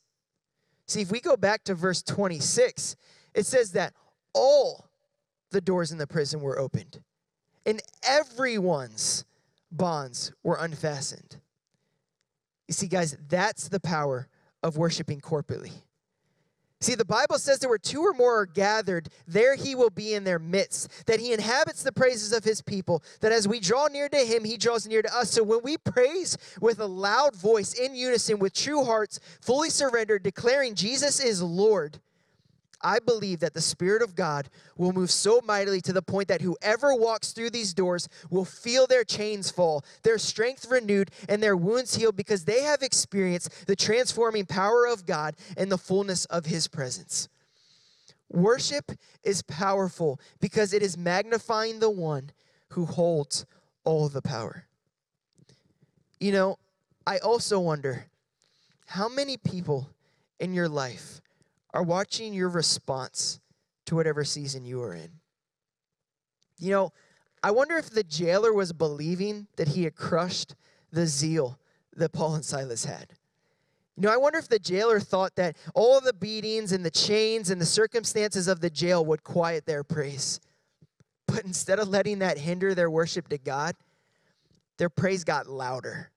See, 0.86 1.02
if 1.02 1.10
we 1.10 1.20
go 1.20 1.36
back 1.36 1.64
to 1.64 1.74
verse 1.74 2.02
26, 2.02 2.96
it 3.34 3.46
says 3.46 3.72
that 3.72 3.94
all 4.34 4.88
the 5.50 5.60
doors 5.60 5.92
in 5.92 5.98
the 5.98 6.06
prison 6.06 6.40
were 6.40 6.58
opened 6.58 7.02
and 7.64 7.80
everyone's 8.06 9.24
bonds 9.70 10.32
were 10.42 10.56
unfastened. 10.56 11.36
You 12.68 12.74
see, 12.74 12.88
guys, 12.88 13.16
that's 13.28 13.68
the 13.68 13.80
power 13.80 14.28
of 14.62 14.76
worshiping 14.76 15.20
corporately. 15.20 15.72
See, 16.82 16.96
the 16.96 17.04
Bible 17.04 17.38
says 17.38 17.60
there 17.60 17.68
where 17.68 17.78
two 17.78 18.02
or 18.02 18.12
more 18.12 18.40
are 18.40 18.46
gathered, 18.46 19.08
there 19.28 19.54
he 19.54 19.76
will 19.76 19.88
be 19.88 20.14
in 20.14 20.24
their 20.24 20.40
midst, 20.40 21.06
that 21.06 21.20
he 21.20 21.32
inhabits 21.32 21.84
the 21.84 21.92
praises 21.92 22.32
of 22.32 22.42
his 22.42 22.60
people, 22.60 23.04
that 23.20 23.30
as 23.30 23.46
we 23.46 23.60
draw 23.60 23.86
near 23.86 24.08
to 24.08 24.16
him, 24.16 24.42
he 24.42 24.56
draws 24.56 24.84
near 24.88 25.00
to 25.00 25.16
us. 25.16 25.30
So 25.30 25.44
when 25.44 25.60
we 25.62 25.78
praise 25.78 26.36
with 26.60 26.80
a 26.80 26.86
loud 26.86 27.36
voice 27.36 27.72
in 27.74 27.94
unison, 27.94 28.40
with 28.40 28.52
true 28.52 28.82
hearts, 28.84 29.20
fully 29.40 29.70
surrendered, 29.70 30.24
declaring 30.24 30.74
Jesus 30.74 31.20
is 31.20 31.40
Lord, 31.40 32.00
I 32.82 32.98
believe 32.98 33.40
that 33.40 33.54
the 33.54 33.60
Spirit 33.60 34.02
of 34.02 34.14
God 34.14 34.48
will 34.76 34.92
move 34.92 35.10
so 35.10 35.40
mightily 35.44 35.80
to 35.82 35.92
the 35.92 36.02
point 36.02 36.28
that 36.28 36.40
whoever 36.40 36.94
walks 36.94 37.32
through 37.32 37.50
these 37.50 37.74
doors 37.74 38.08
will 38.30 38.44
feel 38.44 38.86
their 38.86 39.04
chains 39.04 39.50
fall, 39.50 39.84
their 40.02 40.18
strength 40.18 40.66
renewed, 40.70 41.10
and 41.28 41.42
their 41.42 41.56
wounds 41.56 41.94
healed 41.94 42.16
because 42.16 42.44
they 42.44 42.62
have 42.62 42.82
experienced 42.82 43.66
the 43.66 43.76
transforming 43.76 44.46
power 44.46 44.86
of 44.86 45.06
God 45.06 45.36
and 45.56 45.70
the 45.70 45.78
fullness 45.78 46.24
of 46.26 46.46
His 46.46 46.68
presence. 46.68 47.28
Worship 48.30 48.92
is 49.22 49.42
powerful 49.42 50.18
because 50.40 50.72
it 50.72 50.82
is 50.82 50.96
magnifying 50.96 51.80
the 51.80 51.90
one 51.90 52.30
who 52.70 52.86
holds 52.86 53.44
all 53.84 54.08
the 54.08 54.22
power. 54.22 54.64
You 56.18 56.32
know, 56.32 56.58
I 57.06 57.18
also 57.18 57.60
wonder 57.60 58.06
how 58.86 59.08
many 59.08 59.36
people 59.36 59.90
in 60.38 60.54
your 60.54 60.68
life 60.68 61.20
are 61.72 61.82
watching 61.82 62.34
your 62.34 62.48
response 62.48 63.40
to 63.86 63.94
whatever 63.94 64.24
season 64.24 64.64
you 64.64 64.82
are 64.82 64.94
in. 64.94 65.10
You 66.58 66.70
know, 66.70 66.92
I 67.42 67.50
wonder 67.50 67.76
if 67.76 67.90
the 67.90 68.04
jailer 68.04 68.52
was 68.52 68.72
believing 68.72 69.48
that 69.56 69.68
he 69.68 69.84
had 69.84 69.96
crushed 69.96 70.54
the 70.92 71.06
zeal 71.06 71.58
that 71.96 72.12
Paul 72.12 72.36
and 72.36 72.44
Silas 72.44 72.84
had. 72.84 73.08
You 73.96 74.04
know, 74.04 74.12
I 74.12 74.16
wonder 74.16 74.38
if 74.38 74.48
the 74.48 74.58
jailer 74.58 75.00
thought 75.00 75.34
that 75.36 75.56
all 75.74 76.00
the 76.00 76.12
beatings 76.12 76.72
and 76.72 76.84
the 76.84 76.90
chains 76.90 77.50
and 77.50 77.60
the 77.60 77.66
circumstances 77.66 78.48
of 78.48 78.60
the 78.60 78.70
jail 78.70 79.04
would 79.04 79.22
quiet 79.24 79.66
their 79.66 79.82
praise. 79.82 80.40
But 81.26 81.44
instead 81.44 81.78
of 81.78 81.88
letting 81.88 82.20
that 82.20 82.38
hinder 82.38 82.74
their 82.74 82.90
worship 82.90 83.28
to 83.28 83.38
God, 83.38 83.74
their 84.78 84.88
praise 84.88 85.24
got 85.24 85.46
louder. 85.46 86.11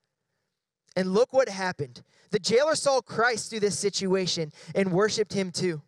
And 0.96 1.14
look 1.14 1.34
what 1.34 1.50
happened. 1.50 2.02
The 2.32 2.40
jailer 2.40 2.76
saw 2.76 3.02
Christ 3.02 3.50
through 3.50 3.60
this 3.62 3.78
situation 3.78 4.52
and 4.74 4.92
worshiped 4.92 5.34
him 5.34 5.52
too. 5.52 5.82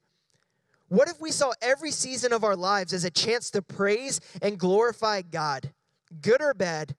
What 0.89 1.09
if 1.09 1.19
we 1.19 1.31
saw 1.31 1.51
every 1.61 1.91
season 1.91 2.31
of 2.31 2.43
our 2.43 2.55
lives 2.55 2.93
as 2.93 3.03
a 3.03 3.09
chance 3.09 3.51
to 3.51 3.61
praise 3.61 4.21
and 4.41 4.57
glorify 4.57 5.21
God, 5.21 5.73
good 6.21 6.41
or 6.41 6.53
bad? 6.53 6.95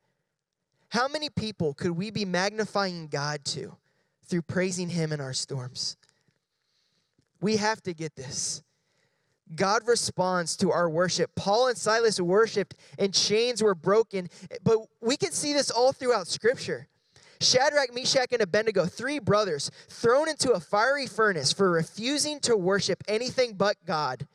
How 0.90 1.08
many 1.08 1.28
people 1.30 1.74
could 1.74 1.92
we 1.92 2.10
be 2.10 2.24
magnifying 2.24 3.08
God 3.08 3.44
to 3.46 3.76
through 4.24 4.42
praising 4.42 4.90
Him 4.90 5.12
in 5.12 5.20
our 5.20 5.32
storms? 5.32 5.96
We 7.40 7.56
have 7.56 7.82
to 7.82 7.94
get 7.94 8.16
this. 8.16 8.62
God 9.54 9.82
responds 9.86 10.56
to 10.58 10.70
our 10.70 10.90
worship. 10.90 11.30
Paul 11.34 11.68
and 11.68 11.78
Silas 11.78 12.20
worshiped 12.20 12.74
and 12.98 13.14
chains 13.14 13.62
were 13.62 13.74
broken, 13.74 14.28
but 14.62 14.78
we 15.00 15.16
can 15.16 15.32
see 15.32 15.54
this 15.54 15.70
all 15.70 15.92
throughout 15.92 16.26
Scripture. 16.26 16.88
Shadrach, 17.40 17.94
Meshach, 17.94 18.32
and 18.32 18.42
Abednego, 18.42 18.86
three 18.86 19.18
brothers, 19.18 19.70
thrown 19.88 20.28
into 20.28 20.52
a 20.52 20.60
fiery 20.60 21.06
furnace 21.06 21.52
for 21.52 21.70
refusing 21.70 22.40
to 22.40 22.56
worship 22.56 23.02
anything 23.06 23.54
but 23.54 23.76
God. 23.86 24.26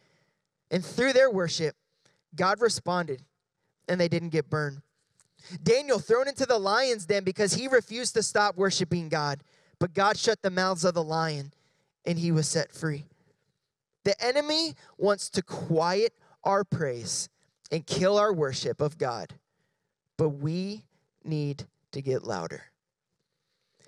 And 0.72 0.84
through 0.84 1.14
their 1.14 1.30
worship, 1.30 1.76
God 2.36 2.62
responded 2.62 3.22
and 3.88 4.00
they 4.00 4.08
didn't 4.08 4.30
get 4.30 4.50
burned. 4.50 4.82
Daniel 5.62 6.00
thrown 6.00 6.28
into 6.28 6.46
the 6.46 6.58
lion's 6.58 7.06
den 7.06 7.24
because 7.24 7.54
he 7.54 7.68
refused 7.68 8.14
to 8.14 8.24
stop 8.24 8.56
worshiping 8.56 9.10
God, 9.10 9.44
but 9.80 9.94
God 9.94 10.18
shut 10.18 10.42
the 10.42 10.50
mouths 10.50 10.86
of 10.86 10.94
the 10.94 11.04
lion 11.04 11.54
and 12.06 12.18
he 12.18 12.32
was 12.32 12.48
set 12.48 12.72
free. 12.72 13.06
The 14.06 14.22
enemy 14.24 14.76
wants 14.98 15.30
to 15.32 15.42
quiet 15.42 16.14
our 16.44 16.64
praise 16.64 17.30
and 17.72 17.86
kill 17.86 18.18
our 18.18 18.34
worship 18.34 18.82
of 18.82 18.98
God, 18.98 19.34
but 20.18 20.30
we 20.30 20.84
need 21.24 21.66
to 21.92 22.02
get 22.02 22.24
louder. 22.24 22.64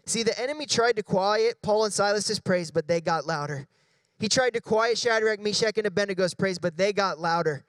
See, 0.06 0.24
the 0.24 0.40
enemy 0.40 0.66
tried 0.66 0.96
to 0.98 1.04
quiet 1.04 1.62
Paul 1.62 1.86
and 1.86 1.94
Silas's 1.94 2.40
praise, 2.40 2.70
but 2.72 2.88
they 2.88 3.02
got 3.02 3.26
louder. 3.26 3.68
He 4.20 4.30
tried 4.30 4.54
to 4.54 4.62
quiet 4.62 4.98
Shadrach, 4.98 5.40
Meshach, 5.40 5.78
and 5.78 5.88
Abednego's 5.88 6.34
praise, 6.34 6.60
but 6.60 6.78
they 6.78 6.94
got 6.94 7.20
louder. 7.20 7.66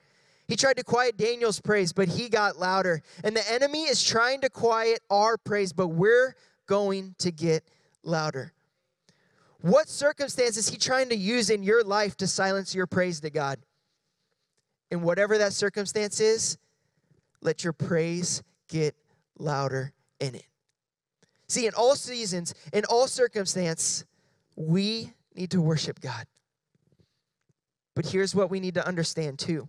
He 0.46 0.54
tried 0.54 0.76
to 0.76 0.84
quiet 0.84 1.16
Daniel's 1.16 1.60
praise, 1.60 1.92
but 1.92 2.08
he 2.08 2.28
got 2.28 2.58
louder. 2.58 3.02
And 3.24 3.36
the 3.36 3.50
enemy 3.50 3.84
is 3.84 4.04
trying 4.04 4.42
to 4.42 4.50
quiet 4.50 5.00
our 5.10 5.36
praise, 5.36 5.72
but 5.72 5.88
we're 5.88 6.36
going 6.66 7.14
to 7.18 7.32
get 7.32 7.64
louder. 8.04 8.52
What 9.60 9.88
circumstance 9.88 10.56
is 10.56 10.68
he 10.68 10.76
trying 10.76 11.08
to 11.08 11.16
use 11.16 11.50
in 11.50 11.62
your 11.62 11.82
life 11.82 12.16
to 12.18 12.26
silence 12.26 12.74
your 12.74 12.86
praise 12.86 13.20
to 13.20 13.30
God? 13.30 13.58
And 14.90 15.02
whatever 15.02 15.38
that 15.38 15.52
circumstance 15.52 16.20
is, 16.20 16.58
let 17.40 17.64
your 17.64 17.72
praise 17.72 18.42
get 18.68 18.94
louder 19.38 19.92
in 20.20 20.36
it. 20.36 20.46
See, 21.48 21.66
in 21.66 21.74
all 21.74 21.94
seasons, 21.94 22.54
in 22.72 22.84
all 22.86 23.06
circumstance, 23.06 24.04
we 24.56 25.12
need 25.34 25.50
to 25.50 25.60
worship 25.60 26.00
God. 26.00 26.26
But 27.94 28.06
here's 28.06 28.34
what 28.34 28.50
we 28.50 28.60
need 28.60 28.74
to 28.74 28.86
understand 28.86 29.38
too. 29.38 29.68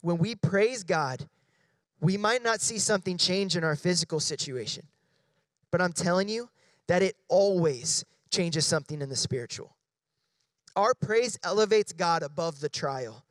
When 0.00 0.18
we 0.18 0.34
praise 0.34 0.82
God, 0.82 1.26
we 2.00 2.16
might 2.16 2.42
not 2.42 2.60
see 2.60 2.78
something 2.78 3.16
change 3.16 3.56
in 3.56 3.64
our 3.64 3.76
physical 3.76 4.20
situation. 4.20 4.86
But 5.70 5.80
I'm 5.80 5.92
telling 5.92 6.28
you 6.28 6.50
that 6.86 7.02
it 7.02 7.16
always 7.28 8.04
changes 8.30 8.66
something 8.66 9.00
in 9.00 9.08
the 9.08 9.16
spiritual. 9.16 9.74
Our 10.76 10.94
praise 10.94 11.38
elevates 11.42 11.92
God 11.92 12.22
above 12.22 12.60
the 12.60 12.68
trial. 12.68 13.23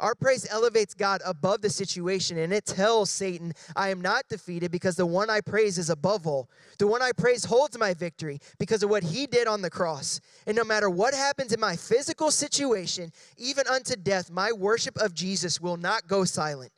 Our 0.00 0.14
praise 0.14 0.46
elevates 0.50 0.94
God 0.94 1.20
above 1.26 1.60
the 1.60 1.68
situation 1.68 2.38
and 2.38 2.52
it 2.52 2.64
tells 2.64 3.10
Satan, 3.10 3.52
I 3.76 3.90
am 3.90 4.00
not 4.00 4.28
defeated 4.28 4.70
because 4.70 4.96
the 4.96 5.04
one 5.04 5.28
I 5.28 5.42
praise 5.42 5.76
is 5.76 5.90
above 5.90 6.26
all. 6.26 6.48
The 6.78 6.86
one 6.86 7.02
I 7.02 7.12
praise 7.12 7.44
holds 7.44 7.78
my 7.78 7.92
victory 7.92 8.40
because 8.58 8.82
of 8.82 8.88
what 8.88 9.02
he 9.02 9.26
did 9.26 9.46
on 9.46 9.60
the 9.60 9.70
cross. 9.70 10.20
And 10.46 10.56
no 10.56 10.64
matter 10.64 10.88
what 10.88 11.12
happens 11.12 11.52
in 11.52 11.60
my 11.60 11.76
physical 11.76 12.30
situation, 12.30 13.12
even 13.36 13.66
unto 13.66 13.94
death, 13.94 14.30
my 14.30 14.52
worship 14.52 14.96
of 14.96 15.14
Jesus 15.14 15.60
will 15.60 15.76
not 15.76 16.06
go 16.06 16.24
silent 16.24 16.72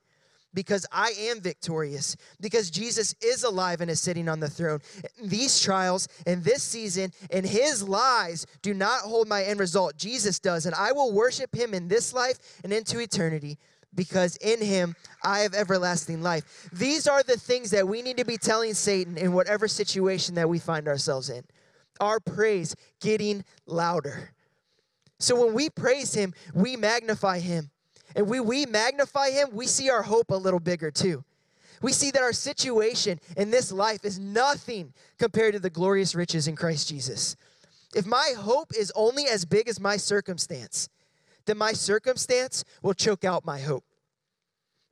because 0.55 0.87
I 0.93 1.13
am 1.19 1.41
victorious, 1.41 2.17
because 2.41 2.71
Jesus 2.71 3.15
is 3.23 3.43
alive 3.43 3.81
and 3.81 3.91
is 3.91 4.01
sitting 4.01 4.29
on 4.29 4.41
the 4.41 4.49
throne. 4.49 4.81
These 5.23 5.61
trials 5.61 6.09
and 6.27 6.45
this 6.45 6.63
season 6.63 7.13
and 7.31 7.47
his 7.47 7.87
lies 7.87 8.47
do 8.61 8.75
not 8.75 9.01
hold 9.01 9.29
my 9.29 9.43
end 9.43 9.61
result. 9.61 9.97
Jesus 9.97 10.39
does, 10.39 10.67
and 10.67 10.75
I 10.75 10.93
will 10.93 11.13
worship 11.13 11.55
him 11.55 11.75
in 11.75 11.89
this 11.89 12.13
life 12.13 12.39
and 12.65 12.73
into 12.73 12.99
eternity 13.01 13.59
because 13.95 14.37
in 14.37 14.61
him 14.61 14.95
I 15.23 15.41
have 15.41 15.55
everlasting 15.55 16.23
life. 16.23 16.69
These 16.73 17.07
are 17.07 17.23
the 17.23 17.39
things 17.39 17.71
that 17.71 17.87
we 17.87 18.03
need 18.03 18.17
to 18.19 18.25
be 18.25 18.39
telling 18.39 18.75
Satan 18.75 19.17
in 19.17 19.33
whatever 19.33 19.69
situation 19.69 20.35
that 20.37 20.49
we 20.49 20.59
find 20.59 20.89
ourselves 20.89 21.31
in. 21.31 21.45
Our 22.01 22.21
praise 22.21 22.75
getting 23.01 23.45
louder. 23.67 24.31
So 25.19 25.45
when 25.45 25.55
we 25.55 25.71
praise 25.71 26.15
him, 26.15 26.35
we 26.55 26.77
magnify 26.77 27.39
him. 27.39 27.71
And 28.15 28.27
we, 28.29 28.41
we 28.41 28.67
magnify 28.67 29.31
him, 29.31 29.49
we 29.53 29.67
see 29.67 29.91
our 29.91 30.03
hope 30.03 30.31
a 30.31 30.37
little 30.37 30.61
bigger 30.61 30.91
too. 30.91 31.25
We 31.81 31.93
see 31.93 32.11
that 32.13 32.23
our 32.23 32.33
situation 32.33 33.21
in 33.37 33.51
this 33.51 33.73
life 33.73 34.05
is 34.05 34.19
nothing 34.19 34.93
compared 35.19 35.55
to 35.55 35.59
the 35.59 35.71
glorious 35.71 36.15
riches 36.15 36.47
in 36.47 36.55
Christ 36.55 36.89
Jesus. 36.89 37.37
If 37.95 38.07
my 38.07 38.35
hope 38.39 38.73
is 38.77 38.93
only 38.95 39.27
as 39.27 39.45
big 39.45 39.69
as 39.69 39.81
my 39.81 39.97
circumstance, 39.97 40.89
then 41.45 41.59
my 41.59 41.73
circumstance 41.73 42.65
will 42.83 42.95
choke 42.95 43.25
out 43.25 43.45
my 43.45 43.59
hope. 43.61 43.85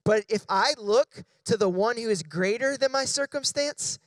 But 0.05 0.25
if 0.29 0.45
I 0.49 0.75
look 0.79 1.23
to 1.45 1.57
the 1.57 1.69
one 1.69 1.97
who 1.97 2.09
is 2.09 2.23
greater 2.23 2.77
than 2.77 2.91
my 2.91 3.05
circumstance 3.05 3.99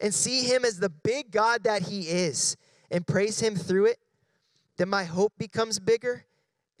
and 0.00 0.14
see 0.14 0.42
him 0.42 0.64
as 0.64 0.78
the 0.78 0.90
big 0.90 1.30
God 1.30 1.64
that 1.64 1.82
he 1.82 2.02
is 2.02 2.56
and 2.90 3.06
praise 3.06 3.40
him 3.40 3.56
through 3.56 3.86
it, 3.86 3.98
then 4.76 4.88
my 4.88 5.04
hope 5.04 5.32
becomes 5.38 5.78
bigger 5.78 6.24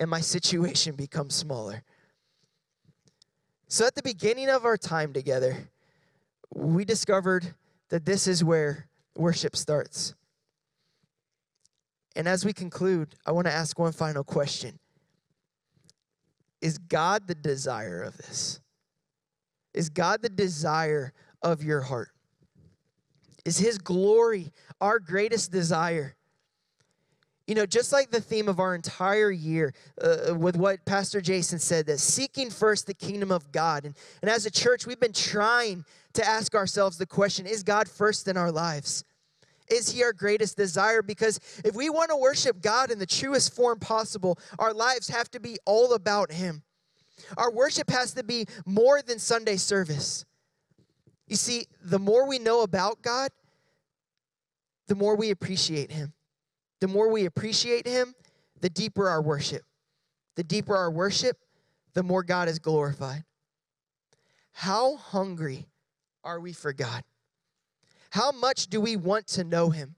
and 0.00 0.10
my 0.10 0.20
situation 0.36 0.94
becomes 0.94 1.34
smaller. 1.34 1.82
So 3.68 3.86
at 3.86 3.94
the 3.94 4.02
beginning 4.02 4.48
of 4.48 4.64
our 4.64 4.78
time 4.78 5.12
together, 5.12 5.68
we 6.54 6.84
discovered 6.84 7.54
that 7.90 8.06
this 8.06 8.26
is 8.26 8.42
where 8.42 8.88
worship 9.14 9.56
starts. 9.56 10.14
And 12.16 12.26
as 12.26 12.44
we 12.44 12.52
conclude, 12.52 13.14
I 13.26 13.32
want 13.32 13.46
to 13.46 13.52
ask 13.52 13.78
one 13.78 13.92
final 13.92 14.24
question 14.24 14.78
Is 16.60 16.78
God 16.78 17.26
the 17.26 17.34
desire 17.34 18.02
of 18.02 18.16
this? 18.16 18.60
Is 19.74 19.88
God 19.90 20.22
the 20.22 20.28
desire 20.28 21.12
of 21.42 21.62
your 21.62 21.82
heart? 21.82 22.10
Is 23.44 23.58
His 23.58 23.78
glory 23.78 24.52
our 24.80 24.98
greatest 24.98 25.52
desire? 25.52 26.16
You 27.48 27.54
know, 27.54 27.64
just 27.64 27.92
like 27.92 28.10
the 28.10 28.20
theme 28.20 28.46
of 28.46 28.60
our 28.60 28.74
entire 28.74 29.30
year, 29.30 29.72
uh, 30.02 30.34
with 30.36 30.54
what 30.54 30.84
Pastor 30.84 31.22
Jason 31.22 31.58
said, 31.58 31.86
that 31.86 31.98
seeking 31.98 32.50
first 32.50 32.86
the 32.86 32.92
kingdom 32.92 33.32
of 33.32 33.50
God. 33.52 33.86
And, 33.86 33.96
and 34.20 34.30
as 34.30 34.44
a 34.44 34.50
church, 34.50 34.86
we've 34.86 35.00
been 35.00 35.14
trying 35.14 35.86
to 36.12 36.26
ask 36.26 36.54
ourselves 36.54 36.98
the 36.98 37.06
question 37.06 37.46
is 37.46 37.62
God 37.62 37.88
first 37.88 38.28
in 38.28 38.36
our 38.36 38.52
lives? 38.52 39.02
Is 39.70 39.90
he 39.90 40.02
our 40.02 40.12
greatest 40.12 40.58
desire? 40.58 41.00
Because 41.00 41.40
if 41.64 41.74
we 41.74 41.88
want 41.88 42.10
to 42.10 42.16
worship 42.16 42.60
God 42.60 42.90
in 42.90 42.98
the 42.98 43.06
truest 43.06 43.56
form 43.56 43.78
possible, 43.78 44.38
our 44.58 44.74
lives 44.74 45.08
have 45.08 45.30
to 45.30 45.40
be 45.40 45.56
all 45.64 45.94
about 45.94 46.30
him. 46.30 46.62
Our 47.38 47.50
worship 47.50 47.88
has 47.88 48.12
to 48.14 48.22
be 48.22 48.44
more 48.66 49.00
than 49.00 49.18
Sunday 49.18 49.56
service. 49.56 50.26
You 51.26 51.36
see, 51.36 51.64
the 51.82 51.98
more 51.98 52.28
we 52.28 52.38
know 52.38 52.62
about 52.62 53.00
God, 53.00 53.30
the 54.86 54.94
more 54.94 55.16
we 55.16 55.30
appreciate 55.30 55.90
him. 55.90 56.12
The 56.80 56.88
more 56.88 57.10
we 57.10 57.24
appreciate 57.24 57.86
Him, 57.86 58.14
the 58.60 58.70
deeper 58.70 59.08
our 59.08 59.22
worship. 59.22 59.62
The 60.36 60.44
deeper 60.44 60.76
our 60.76 60.90
worship, 60.90 61.36
the 61.94 62.02
more 62.02 62.22
God 62.22 62.48
is 62.48 62.58
glorified. 62.58 63.24
How 64.52 64.96
hungry 64.96 65.66
are 66.22 66.40
we 66.40 66.52
for 66.52 66.72
God? 66.72 67.02
How 68.10 68.32
much 68.32 68.68
do 68.68 68.80
we 68.80 68.96
want 68.96 69.26
to 69.28 69.44
know 69.44 69.70
Him? 69.70 69.96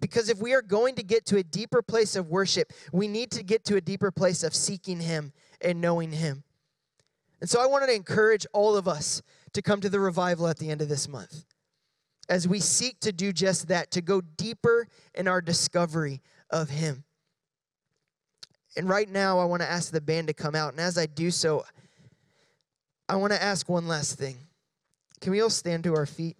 Because 0.00 0.28
if 0.28 0.38
we 0.38 0.52
are 0.54 0.62
going 0.62 0.96
to 0.96 1.02
get 1.02 1.24
to 1.26 1.38
a 1.38 1.42
deeper 1.42 1.80
place 1.80 2.16
of 2.16 2.28
worship, 2.28 2.72
we 2.92 3.08
need 3.08 3.30
to 3.32 3.42
get 3.42 3.64
to 3.66 3.76
a 3.76 3.80
deeper 3.80 4.10
place 4.10 4.42
of 4.42 4.54
seeking 4.54 5.00
Him 5.00 5.32
and 5.60 5.80
knowing 5.80 6.12
Him. 6.12 6.42
And 7.40 7.48
so 7.48 7.60
I 7.60 7.66
wanted 7.66 7.86
to 7.86 7.94
encourage 7.94 8.46
all 8.52 8.76
of 8.76 8.88
us 8.88 9.22
to 9.52 9.62
come 9.62 9.80
to 9.80 9.88
the 9.88 10.00
revival 10.00 10.48
at 10.48 10.58
the 10.58 10.70
end 10.70 10.82
of 10.82 10.88
this 10.88 11.08
month 11.08 11.44
as 12.28 12.48
we 12.48 12.60
seek 12.60 13.00
to 13.00 13.12
do 13.12 13.32
just 13.32 13.68
that, 13.68 13.90
to 13.92 14.00
go 14.00 14.20
deeper 14.20 14.86
in 15.14 15.28
our 15.28 15.40
discovery 15.40 16.22
of 16.50 16.70
Him. 16.70 17.04
And 18.76 18.88
right 18.88 19.08
now, 19.08 19.38
I 19.38 19.44
want 19.44 19.62
to 19.62 19.70
ask 19.70 19.92
the 19.92 20.00
band 20.00 20.28
to 20.28 20.34
come 20.34 20.54
out. 20.54 20.72
And 20.72 20.80
as 20.80 20.98
I 20.98 21.06
do 21.06 21.30
so, 21.30 21.64
I 23.08 23.16
want 23.16 23.32
to 23.32 23.42
ask 23.42 23.68
one 23.68 23.86
last 23.86 24.18
thing. 24.18 24.36
Can 25.20 25.32
we 25.32 25.40
all 25.40 25.50
stand 25.50 25.84
to 25.84 25.94
our 25.94 26.06
feet? 26.06 26.36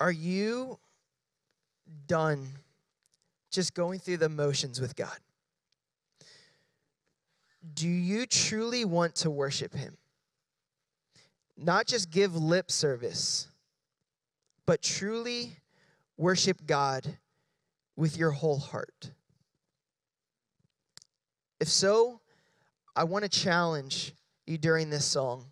Are 0.00 0.12
you 0.12 0.78
done 2.06 2.46
just 3.50 3.74
going 3.74 4.00
through 4.00 4.18
the 4.18 4.28
motions 4.28 4.80
with 4.80 4.96
God? 4.96 5.16
Do 7.72 7.88
you 7.88 8.26
truly 8.26 8.84
want 8.84 9.14
to 9.16 9.30
worship 9.30 9.72
Him? 9.72 9.96
Not 11.56 11.86
just 11.86 12.10
give 12.10 12.36
lip 12.36 12.70
service, 12.70 13.48
but 14.66 14.82
truly 14.82 15.56
worship 16.16 16.66
God 16.66 17.18
with 17.96 18.16
your 18.16 18.30
whole 18.30 18.58
heart? 18.58 19.12
If 21.60 21.68
so, 21.68 22.20
I 22.96 23.04
want 23.04 23.24
to 23.24 23.28
challenge 23.28 24.12
you 24.46 24.58
during 24.58 24.90
this 24.90 25.04
song 25.04 25.46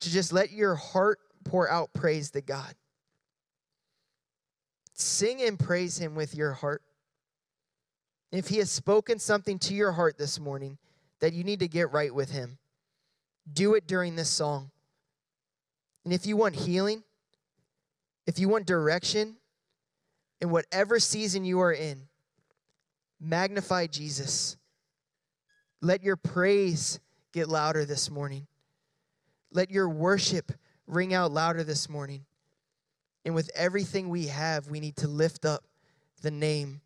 to 0.00 0.10
just 0.10 0.32
let 0.32 0.50
your 0.50 0.74
heart 0.74 1.18
pour 1.44 1.70
out 1.70 1.92
praise 1.92 2.30
to 2.32 2.40
God. 2.40 2.74
sing 4.94 5.42
and 5.42 5.58
praise 5.58 5.98
Him 5.98 6.14
with 6.14 6.34
your 6.34 6.52
heart. 6.52 6.82
If 8.30 8.48
He 8.48 8.58
has 8.58 8.70
spoken 8.70 9.18
something 9.18 9.58
to 9.60 9.74
your 9.74 9.92
heart 9.92 10.18
this 10.18 10.38
morning 10.40 10.78
that 11.20 11.32
you 11.32 11.44
need 11.44 11.60
to 11.60 11.68
get 11.68 11.92
right 11.92 12.14
with 12.14 12.30
Him, 12.30 12.58
do 13.50 13.74
it 13.74 13.86
during 13.86 14.16
this 14.16 14.28
song. 14.28 14.70
And 16.04 16.12
if 16.12 16.26
you 16.26 16.36
want 16.36 16.54
healing, 16.54 17.02
if 18.26 18.38
you 18.38 18.48
want 18.48 18.66
direction 18.66 19.36
in 20.40 20.50
whatever 20.50 20.98
season 20.98 21.44
you 21.44 21.60
are 21.60 21.72
in, 21.72 22.02
magnify 23.20 23.86
Jesus. 23.86 24.56
Let 25.80 26.02
your 26.02 26.16
praise 26.16 27.00
get 27.32 27.48
louder 27.48 27.84
this 27.84 28.10
morning. 28.10 28.46
Let 29.52 29.70
your 29.70 29.88
worship 29.88 30.52
ring 30.86 31.14
out 31.14 31.32
louder 31.32 31.64
this 31.64 31.88
morning. 31.88 32.24
And 33.24 33.34
with 33.34 33.50
everything 33.54 34.08
we 34.08 34.26
have, 34.26 34.68
we 34.68 34.80
need 34.80 34.96
to 34.96 35.08
lift 35.08 35.44
up 35.44 35.64
the 36.22 36.30
name 36.30 36.80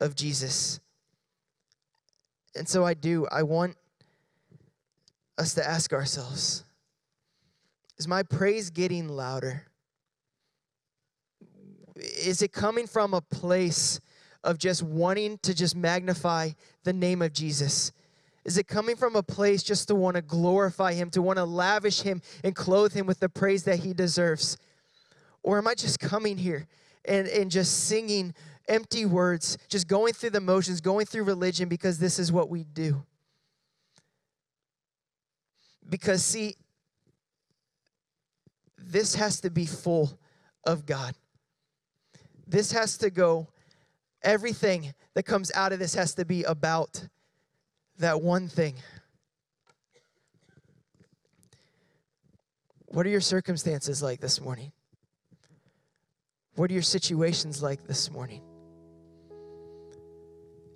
of 0.00 0.14
Jesus. 0.14 0.80
And 2.56 2.68
so 2.68 2.84
I 2.84 2.94
do. 2.94 3.26
I 3.30 3.42
want 3.42 3.76
us 5.38 5.54
to 5.54 5.66
ask 5.66 5.92
ourselves 5.92 6.64
Is 7.98 8.08
my 8.08 8.22
praise 8.22 8.70
getting 8.70 9.08
louder? 9.08 9.66
Is 11.96 12.42
it 12.42 12.52
coming 12.52 12.86
from 12.86 13.14
a 13.14 13.20
place 13.20 14.00
of 14.42 14.58
just 14.58 14.82
wanting 14.82 15.38
to 15.38 15.54
just 15.54 15.76
magnify 15.76 16.50
the 16.82 16.92
name 16.92 17.22
of 17.22 17.32
Jesus? 17.32 17.92
Is 18.44 18.58
it 18.58 18.68
coming 18.68 18.94
from 18.94 19.16
a 19.16 19.22
place 19.22 19.62
just 19.62 19.88
to 19.88 19.94
want 19.94 20.16
to 20.16 20.22
glorify 20.22 20.92
him, 20.92 21.08
to 21.10 21.22
want 21.22 21.38
to 21.38 21.44
lavish 21.44 22.02
him 22.02 22.20
and 22.42 22.54
clothe 22.54 22.92
him 22.92 23.06
with 23.06 23.20
the 23.20 23.28
praise 23.28 23.64
that 23.64 23.78
he 23.78 23.94
deserves? 23.94 24.58
Or 25.42 25.56
am 25.58 25.66
I 25.66 25.74
just 25.74 25.98
coming 25.98 26.36
here 26.36 26.66
and, 27.06 27.26
and 27.26 27.50
just 27.50 27.84
singing 27.86 28.34
empty 28.68 29.06
words, 29.06 29.56
just 29.68 29.88
going 29.88 30.12
through 30.12 30.30
the 30.30 30.40
motions, 30.40 30.80
going 30.80 31.06
through 31.06 31.24
religion 31.24 31.68
because 31.68 31.98
this 31.98 32.18
is 32.18 32.30
what 32.30 32.50
we 32.50 32.64
do? 32.64 33.02
Because, 35.88 36.24
see, 36.24 36.56
this 38.78 39.14
has 39.14 39.40
to 39.40 39.50
be 39.50 39.66
full 39.66 40.18
of 40.64 40.86
God. 40.86 41.14
This 42.46 42.72
has 42.72 42.98
to 42.98 43.10
go, 43.10 43.48
everything 44.22 44.94
that 45.14 45.24
comes 45.24 45.52
out 45.54 45.72
of 45.72 45.78
this 45.78 45.94
has 45.94 46.14
to 46.14 46.24
be 46.24 46.42
about 46.44 47.06
that 47.98 48.20
one 48.20 48.48
thing. 48.48 48.74
What 52.86 53.06
are 53.06 53.10
your 53.10 53.20
circumstances 53.20 54.02
like 54.02 54.20
this 54.20 54.40
morning? 54.40 54.72
What 56.54 56.70
are 56.70 56.74
your 56.74 56.82
situations 56.82 57.62
like 57.62 57.86
this 57.86 58.10
morning? 58.10 58.42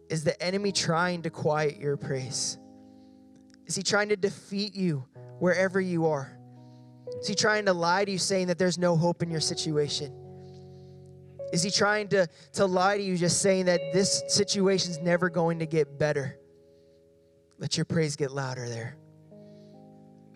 Is 0.09 0.25
the 0.25 0.41
enemy 0.43 0.73
trying 0.73 1.23
to 1.23 1.31
quiet 1.31 1.79
your 1.79 1.97
praise? 1.97 2.59
Is 3.69 3.77
he 3.77 3.83
trying 3.83 4.09
to 4.09 4.17
defeat 4.17 4.75
you 4.75 5.05
wherever 5.39 5.81
you 5.81 6.07
are? 6.07 6.37
Is 7.21 7.29
he 7.29 7.35
trying 7.35 7.67
to 7.67 7.73
lie 7.73 8.05
to 8.05 8.11
you, 8.11 8.19
saying 8.19 8.49
that 8.49 8.59
there's 8.59 8.79
no 8.79 8.97
hope 8.97 9.23
in 9.23 9.31
your 9.31 9.41
situation? 9.41 10.13
Is 11.53 11.63
he 11.63 11.71
trying 11.71 12.09
to, 12.09 12.29
to 12.55 12.67
lie 12.67 12.97
to 12.97 13.03
you, 13.03 13.17
just 13.17 13.41
saying 13.41 13.67
that 13.67 13.81
this 13.93 14.23
situation's 14.29 14.99
never 14.99 15.31
going 15.31 15.59
to 15.61 15.67
get 15.67 15.99
better? 15.99 16.39
Let 17.59 17.77
your 17.77 17.85
praise 17.85 18.17
get 18.17 18.31
louder 18.31 18.69
there. 18.69 18.97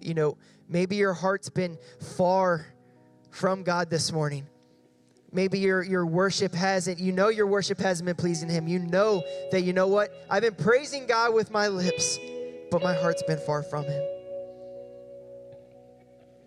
You 0.01 0.15
know, 0.15 0.39
maybe 0.69 0.97
your 0.97 1.13
heart's 1.13 1.51
been 1.51 1.79
far 2.17 2.67
from 3.31 3.63
God 3.63 3.91
this 3.91 4.11
morning. 4.13 4.47
Maybe 5.31 5.59
your, 5.59 5.83
your 5.83 6.05
worship 6.05 6.55
hasn't, 6.55 6.99
you 6.99 7.13
know, 7.13 7.29
your 7.29 7.47
worship 7.47 7.79
hasn't 7.79 8.07
been 8.07 8.17
pleasing 8.17 8.49
Him. 8.49 8.67
You 8.67 8.81
know 8.81 9.23
that, 9.51 9.63
you 9.63 9.73
know 9.73 9.87
what? 9.87 10.13
I've 10.29 10.43
been 10.43 10.55
praising 10.55 11.07
God 11.07 11.33
with 11.33 11.51
my 11.51 11.69
lips, 11.69 12.19
but 12.73 12.83
my 12.83 12.95
heart's 12.95 13.23
been 13.23 13.39
far 13.39 13.63
from 13.63 13.85
Him. 13.85 14.03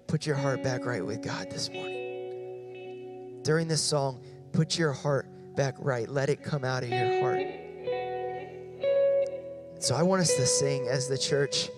Put 0.07 0.25
your 0.25 0.35
heart 0.35 0.63
back 0.63 0.83
right 0.83 1.05
with 1.05 1.21
God 1.21 1.51
this 1.51 1.69
morning. 1.69 3.41
During 3.43 3.67
this 3.67 3.81
song, 3.81 4.23
put 4.51 4.75
your 4.75 4.91
heart 4.91 5.27
back 5.55 5.75
right. 5.77 6.09
Let 6.09 6.29
it 6.29 6.41
come 6.41 6.65
out 6.65 6.81
of 6.81 6.89
your 6.89 7.21
heart. 7.21 7.45
So 9.77 9.95
I 9.95 10.01
want 10.01 10.21
us 10.21 10.33
to 10.33 10.47
sing 10.47 10.87
as 10.87 11.07
the 11.07 11.17
church. 11.17 11.69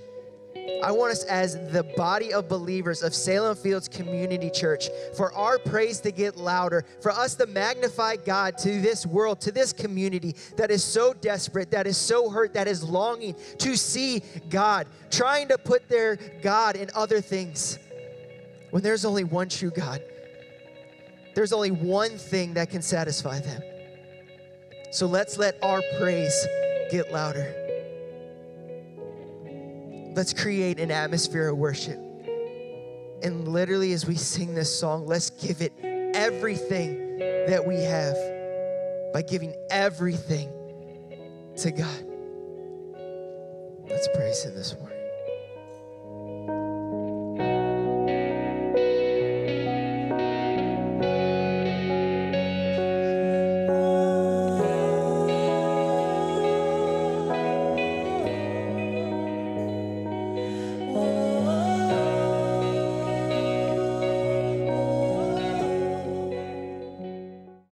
I 0.84 0.92
want 0.92 1.12
us 1.12 1.24
as 1.26 1.56
the 1.72 1.84
body 1.96 2.34
of 2.34 2.48
believers 2.48 3.02
of 3.02 3.14
Salem 3.14 3.56
Fields 3.56 3.88
Community 3.88 4.50
Church 4.50 4.90
for 5.16 5.34
our 5.34 5.58
praise 5.58 6.02
to 6.02 6.12
get 6.12 6.38
louder, 6.38 6.86
for 7.02 7.12
us 7.12 7.36
to 7.36 7.48
magnify 7.48 8.18
God 8.18 8.58
to 8.60 8.82
this 8.82 9.06
world, 9.06 9.40
to 9.42 9.52
this 9.52 9.72
community 9.72 10.36
that 10.58 10.70
is 10.70 10.84
so 10.84 11.14
desperate, 11.14 11.72
that 11.72 11.88
is 11.88 11.98
so 11.98 12.30
hurt, 12.30 12.54
that 12.54 12.68
is 12.68 12.84
longing 12.84 13.36
to 13.60 13.78
see 13.78 14.22
God, 14.50 14.88
trying 15.10 15.48
to 15.48 15.58
put 15.58 15.88
their 15.90 16.18
God 16.42 16.76
in 16.76 16.90
other 16.94 17.22
things 17.22 17.80
when 18.72 18.84
there's 18.84 19.06
only 19.06 19.24
one 19.24 19.50
true 19.50 19.72
God. 19.72 20.02
There's 21.34 21.54
only 21.54 21.72
one 21.72 22.18
thing 22.18 22.56
that 22.56 22.70
can 22.70 22.82
satisfy 22.82 23.40
them. 23.40 23.62
So 24.92 25.06
let's 25.06 25.38
let 25.38 25.58
our 25.64 25.82
praise 26.00 26.48
get 26.90 27.12
louder. 27.12 27.67
Let's 30.18 30.34
create 30.34 30.80
an 30.80 30.90
atmosphere 30.90 31.50
of 31.50 31.58
worship. 31.60 32.00
And 33.22 33.48
literally, 33.48 33.94
as 33.94 34.08
we 34.08 34.16
sing 34.16 34.56
this 34.56 34.80
song, 34.80 35.06
let's 35.06 35.30
give 35.30 35.62
it 35.62 35.72
everything 36.16 37.20
that 37.20 37.64
we 37.64 37.76
have 37.84 38.16
by 39.14 39.22
giving 39.22 39.54
everything 39.70 40.50
to 41.58 41.70
God. 41.70 42.04
Let's 43.88 44.08
praise 44.16 44.44
Him 44.44 44.56
this 44.56 44.76
morning. 44.80 44.97